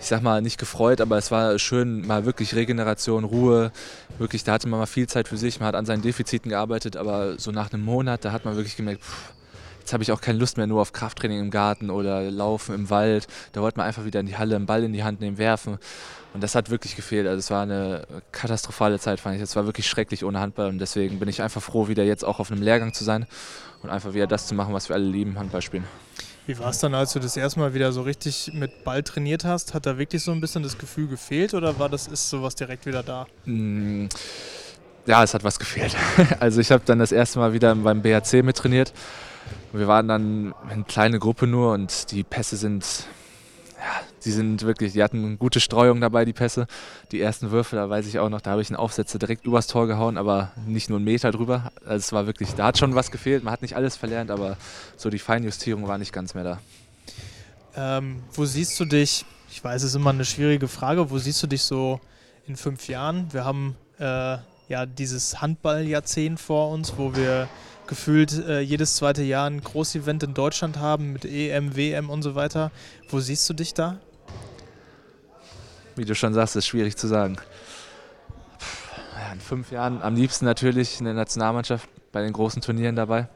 ich 0.00 0.06
sag 0.06 0.22
mal, 0.22 0.40
nicht 0.40 0.58
gefreut, 0.58 1.00
aber 1.00 1.18
es 1.18 1.30
war 1.30 1.58
schön, 1.58 2.06
mal 2.06 2.24
wirklich 2.24 2.54
Regeneration, 2.54 3.24
Ruhe. 3.24 3.70
Wirklich, 4.18 4.44
da 4.44 4.52
hatte 4.52 4.66
man 4.66 4.80
mal 4.80 4.86
viel 4.86 5.06
Zeit 5.06 5.28
für 5.28 5.36
sich, 5.36 5.60
man 5.60 5.68
hat 5.68 5.74
an 5.74 5.84
seinen 5.84 6.02
Defiziten 6.02 6.50
gearbeitet, 6.50 6.96
aber 6.96 7.38
so 7.38 7.50
nach 7.50 7.72
einem 7.72 7.84
Monat, 7.84 8.24
da 8.24 8.32
hat 8.32 8.46
man 8.46 8.56
wirklich 8.56 8.76
gemerkt, 8.76 9.02
pff, 9.02 9.32
jetzt 9.80 9.92
habe 9.92 10.02
ich 10.02 10.12
auch 10.12 10.20
keine 10.20 10.38
Lust 10.38 10.56
mehr 10.56 10.66
nur 10.66 10.80
auf 10.80 10.92
Krafttraining 10.92 11.40
im 11.40 11.50
Garten 11.50 11.90
oder 11.90 12.30
Laufen 12.30 12.74
im 12.74 12.90
Wald. 12.90 13.26
Da 13.52 13.60
wollte 13.60 13.76
man 13.78 13.86
einfach 13.86 14.04
wieder 14.04 14.20
in 14.20 14.26
die 14.26 14.38
Halle 14.38 14.56
einen 14.56 14.66
Ball 14.66 14.84
in 14.84 14.92
die 14.92 15.04
Hand 15.04 15.20
nehmen, 15.20 15.36
werfen. 15.36 15.78
Und 16.32 16.42
das 16.42 16.54
hat 16.54 16.70
wirklich 16.70 16.96
gefehlt. 16.96 17.26
Also 17.26 17.38
es 17.38 17.50
war 17.50 17.62
eine 17.62 18.06
katastrophale 18.32 18.98
Zeit, 19.00 19.20
fand 19.20 19.36
ich. 19.36 19.42
Es 19.42 19.56
war 19.56 19.66
wirklich 19.66 19.88
schrecklich 19.88 20.24
ohne 20.24 20.40
Handball 20.40 20.68
und 20.68 20.78
deswegen 20.78 21.18
bin 21.18 21.28
ich 21.28 21.42
einfach 21.42 21.60
froh, 21.60 21.88
wieder 21.88 22.04
jetzt 22.04 22.24
auch 22.24 22.38
auf 22.38 22.50
einem 22.50 22.62
Lehrgang 22.62 22.94
zu 22.94 23.04
sein 23.04 23.26
und 23.82 23.90
einfach 23.90 24.14
wieder 24.14 24.26
das 24.26 24.46
zu 24.46 24.54
machen, 24.54 24.72
was 24.72 24.88
wir 24.88 24.96
alle 24.96 25.04
lieben, 25.04 25.38
Handball 25.38 25.60
spielen. 25.60 25.84
Wie 26.50 26.58
war 26.58 26.70
es 26.70 26.80
dann, 26.80 26.94
als 26.94 27.12
du 27.12 27.20
das 27.20 27.36
erste 27.36 27.60
Mal 27.60 27.74
wieder 27.74 27.92
so 27.92 28.02
richtig 28.02 28.50
mit 28.52 28.82
Ball 28.82 29.04
trainiert 29.04 29.44
hast? 29.44 29.72
Hat 29.72 29.86
da 29.86 29.98
wirklich 29.98 30.24
so 30.24 30.32
ein 30.32 30.40
bisschen 30.40 30.64
das 30.64 30.78
Gefühl 30.78 31.06
gefehlt 31.06 31.54
oder 31.54 31.78
war 31.78 31.88
das 31.88 32.08
ist 32.08 32.28
sowas 32.28 32.56
direkt 32.56 32.86
wieder 32.86 33.04
da? 33.04 33.28
Mm, 33.44 34.06
ja, 35.06 35.22
es 35.22 35.32
hat 35.32 35.44
was 35.44 35.60
gefehlt. 35.60 35.94
Also 36.40 36.60
ich 36.60 36.72
habe 36.72 36.82
dann 36.84 36.98
das 36.98 37.12
erste 37.12 37.38
Mal 37.38 37.52
wieder 37.52 37.72
beim 37.76 38.02
BHC 38.02 38.42
mittrainiert. 38.42 38.92
Wir 39.72 39.86
waren 39.86 40.08
dann 40.08 40.52
eine 40.68 40.82
kleine 40.82 41.20
Gruppe 41.20 41.46
nur 41.46 41.72
und 41.72 42.10
die 42.10 42.24
Pässe 42.24 42.56
sind 42.56 43.04
ja, 43.80 44.00
die 44.26 44.30
sind 44.30 44.62
wirklich, 44.62 44.92
die 44.92 45.02
hatten 45.02 45.38
gute 45.38 45.58
Streuung 45.58 46.02
dabei, 46.02 46.26
die 46.26 46.34
Pässe. 46.34 46.66
Die 47.12 47.20
ersten 47.20 47.50
Würfe, 47.50 47.76
da 47.76 47.88
weiß 47.88 48.06
ich 48.06 48.18
auch 48.18 48.28
noch, 48.28 48.42
da 48.42 48.50
habe 48.50 48.60
ich 48.60 48.68
einen 48.68 48.76
Aufsetzer 48.76 49.18
direkt 49.18 49.46
übers 49.46 49.68
Tor 49.68 49.86
gehauen, 49.86 50.18
aber 50.18 50.52
nicht 50.66 50.90
nur 50.90 50.98
einen 50.98 51.06
Meter 51.06 51.30
drüber. 51.30 51.72
Also 51.86 51.96
es 51.96 52.12
war 52.12 52.26
wirklich, 52.26 52.54
da 52.54 52.66
hat 52.66 52.78
schon 52.78 52.94
was 52.94 53.10
gefehlt. 53.10 53.42
Man 53.42 53.52
hat 53.52 53.62
nicht 53.62 53.76
alles 53.76 53.96
verlernt, 53.96 54.30
aber 54.30 54.58
so 54.98 55.08
die 55.08 55.18
Feinjustierung 55.18 55.88
war 55.88 55.96
nicht 55.96 56.12
ganz 56.12 56.34
mehr 56.34 56.44
da. 56.44 56.58
Ähm, 57.74 58.22
wo 58.34 58.44
siehst 58.44 58.78
du 58.78 58.84
dich, 58.84 59.24
ich 59.50 59.64
weiß, 59.64 59.82
es 59.82 59.90
ist 59.90 59.94
immer 59.94 60.10
eine 60.10 60.26
schwierige 60.26 60.68
Frage, 60.68 61.10
wo 61.10 61.16
siehst 61.16 61.42
du 61.42 61.46
dich 61.46 61.62
so 61.62 62.00
in 62.46 62.56
fünf 62.56 62.86
Jahren? 62.86 63.32
Wir 63.32 63.46
haben 63.46 63.76
äh, 63.98 64.36
ja 64.68 64.84
dieses 64.84 65.40
Handballjahrzehnt 65.40 66.38
vor 66.38 66.70
uns, 66.70 66.98
wo 66.98 67.16
wir 67.16 67.48
gefühlt 67.90 68.32
äh, 68.46 68.60
jedes 68.60 68.94
zweite 68.94 69.24
Jahr 69.24 69.50
ein 69.50 69.60
Großevent 69.60 70.22
in 70.22 70.32
Deutschland 70.32 70.78
haben 70.78 71.12
mit 71.12 71.24
EM, 71.24 71.76
WM 71.76 72.08
und 72.08 72.22
so 72.22 72.36
weiter. 72.36 72.70
Wo 73.08 73.18
siehst 73.18 73.50
du 73.50 73.52
dich 73.52 73.74
da? 73.74 73.98
Wie 75.96 76.04
du 76.04 76.14
schon 76.14 76.32
sagst, 76.32 76.54
ist 76.54 76.66
schwierig 76.66 76.96
zu 76.96 77.08
sagen. 77.08 77.36
Ja, 79.18 79.32
in 79.32 79.40
fünf 79.40 79.72
Jahren 79.72 80.00
am 80.02 80.14
liebsten 80.14 80.44
natürlich 80.44 81.00
in 81.00 81.04
der 81.04 81.14
Nationalmannschaft 81.14 81.88
bei 82.12 82.22
den 82.22 82.32
großen 82.32 82.62
Turnieren 82.62 82.94
dabei. 82.94 83.28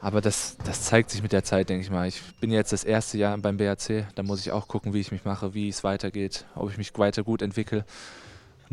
Aber 0.00 0.20
das, 0.20 0.56
das 0.64 0.84
zeigt 0.84 1.10
sich 1.10 1.20
mit 1.20 1.32
der 1.32 1.42
Zeit, 1.42 1.68
denke 1.68 1.84
ich 1.84 1.90
mal. 1.90 2.06
Ich 2.06 2.22
bin 2.40 2.52
jetzt 2.52 2.72
das 2.72 2.84
erste 2.84 3.18
Jahr 3.18 3.36
beim 3.38 3.56
BAC. 3.56 4.06
Da 4.14 4.22
muss 4.22 4.40
ich 4.40 4.52
auch 4.52 4.68
gucken, 4.68 4.94
wie 4.94 5.00
ich 5.00 5.10
mich 5.10 5.24
mache, 5.24 5.52
wie 5.52 5.68
es 5.68 5.82
weitergeht, 5.82 6.44
ob 6.54 6.70
ich 6.70 6.78
mich 6.78 6.96
weiter 6.96 7.24
gut 7.24 7.42
entwickle. 7.42 7.84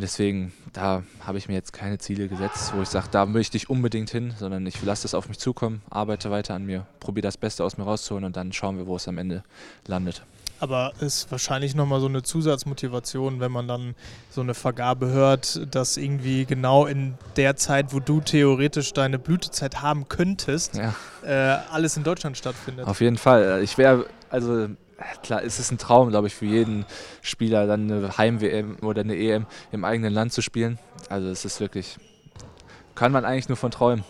Und 0.00 0.04
deswegen, 0.04 0.50
da 0.72 1.02
habe 1.26 1.36
ich 1.36 1.46
mir 1.48 1.52
jetzt 1.52 1.74
keine 1.74 1.98
Ziele 1.98 2.26
gesetzt, 2.26 2.72
wo 2.74 2.80
ich 2.80 2.88
sage, 2.88 3.08
da 3.10 3.26
möchte 3.26 3.58
ich 3.58 3.68
unbedingt 3.68 4.08
hin, 4.08 4.32
sondern 4.38 4.66
ich 4.66 4.82
lasse 4.82 5.02
das 5.02 5.12
auf 5.12 5.28
mich 5.28 5.38
zukommen, 5.38 5.82
arbeite 5.90 6.30
weiter 6.30 6.54
an 6.54 6.64
mir, 6.64 6.86
probiere 7.00 7.24
das 7.24 7.36
Beste 7.36 7.64
aus 7.64 7.76
mir 7.76 7.84
rauszuholen 7.84 8.24
und 8.24 8.34
dann 8.34 8.50
schauen 8.54 8.78
wir, 8.78 8.86
wo 8.86 8.96
es 8.96 9.06
am 9.08 9.18
Ende 9.18 9.42
landet. 9.86 10.22
Aber 10.58 10.94
ist 11.00 11.30
wahrscheinlich 11.30 11.74
nochmal 11.74 12.00
so 12.00 12.06
eine 12.06 12.22
Zusatzmotivation, 12.22 13.40
wenn 13.40 13.52
man 13.52 13.68
dann 13.68 13.94
so 14.30 14.40
eine 14.40 14.54
Vergabe 14.54 15.08
hört, 15.08 15.66
dass 15.70 15.98
irgendwie 15.98 16.46
genau 16.46 16.86
in 16.86 17.18
der 17.36 17.56
Zeit, 17.56 17.92
wo 17.92 18.00
du 18.00 18.22
theoretisch 18.22 18.94
deine 18.94 19.18
Blütezeit 19.18 19.82
haben 19.82 20.08
könntest, 20.08 20.76
ja. 20.76 20.94
äh, 21.22 21.58
alles 21.70 21.98
in 21.98 22.04
Deutschland 22.04 22.38
stattfindet. 22.38 22.86
Auf 22.86 23.02
jeden 23.02 23.18
Fall. 23.18 23.60
Ich 23.62 23.76
wäre, 23.76 24.06
also 24.30 24.68
klar, 25.22 25.42
ist 25.42 25.58
es 25.58 25.70
ein 25.70 25.78
Traum, 25.78 26.10
glaube 26.10 26.26
ich, 26.26 26.34
für 26.34 26.46
jeden 26.46 26.84
Spieler, 27.22 27.66
dann 27.66 27.90
eine 27.90 28.18
Heim-WM 28.18 28.78
oder 28.82 29.00
eine 29.00 29.16
EM 29.16 29.46
im 29.72 29.84
eigenen 29.84 30.12
Land 30.12 30.32
zu 30.32 30.42
spielen. 30.42 30.78
Also 31.08 31.28
es 31.28 31.44
ist 31.44 31.60
wirklich, 31.60 31.96
kann 32.94 33.12
man 33.12 33.24
eigentlich 33.24 33.48
nur 33.48 33.56
von 33.56 33.70
träumen. 33.70 34.04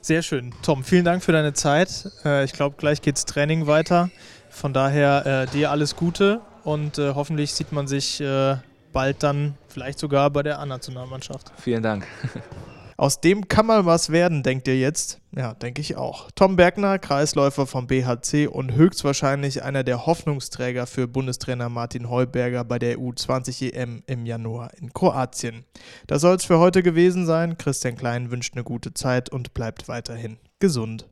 Sehr 0.00 0.22
schön. 0.22 0.52
Tom, 0.62 0.84
vielen 0.84 1.04
Dank 1.04 1.22
für 1.22 1.32
deine 1.32 1.54
Zeit. 1.54 2.10
Äh, 2.24 2.44
ich 2.44 2.52
glaube, 2.52 2.76
gleich 2.78 3.00
geht's 3.00 3.24
Training 3.24 3.66
weiter. 3.66 4.10
Von 4.50 4.72
daher 4.72 5.26
äh, 5.26 5.46
dir 5.46 5.70
alles 5.70 5.96
Gute 5.96 6.40
und 6.62 6.98
äh, 6.98 7.14
hoffentlich 7.14 7.54
sieht 7.54 7.72
man 7.72 7.86
sich 7.86 8.20
äh, 8.20 8.56
bald 8.92 9.22
dann 9.22 9.56
vielleicht 9.68 9.98
sogar 9.98 10.30
bei 10.30 10.42
der 10.42 10.58
A-Nationalmannschaft. 10.58 11.52
Vielen 11.58 11.82
Dank. 11.82 12.06
Aus 12.96 13.20
dem 13.20 13.48
kann 13.48 13.66
mal 13.66 13.86
was 13.86 14.10
werden, 14.10 14.42
denkt 14.44 14.68
ihr 14.68 14.78
jetzt? 14.78 15.20
Ja, 15.36 15.54
denke 15.54 15.80
ich 15.80 15.96
auch. 15.96 16.30
Tom 16.36 16.54
Bergner, 16.54 17.00
Kreisläufer 17.00 17.66
vom 17.66 17.88
BHC 17.88 18.46
und 18.46 18.74
höchstwahrscheinlich 18.74 19.64
einer 19.64 19.82
der 19.82 20.06
Hoffnungsträger 20.06 20.86
für 20.86 21.08
Bundestrainer 21.08 21.68
Martin 21.68 22.08
Heuberger 22.08 22.62
bei 22.62 22.78
der 22.78 22.98
U20 22.98 23.72
EM 23.72 24.04
im 24.06 24.26
Januar 24.26 24.70
in 24.80 24.92
Kroatien. 24.92 25.64
Das 26.06 26.20
soll 26.20 26.36
es 26.36 26.44
für 26.44 26.60
heute 26.60 26.84
gewesen 26.84 27.26
sein. 27.26 27.58
Christian 27.58 27.96
Klein 27.96 28.30
wünscht 28.30 28.54
eine 28.54 28.62
gute 28.62 28.94
Zeit 28.94 29.28
und 29.28 29.54
bleibt 29.54 29.88
weiterhin 29.88 30.38
gesund. 30.60 31.08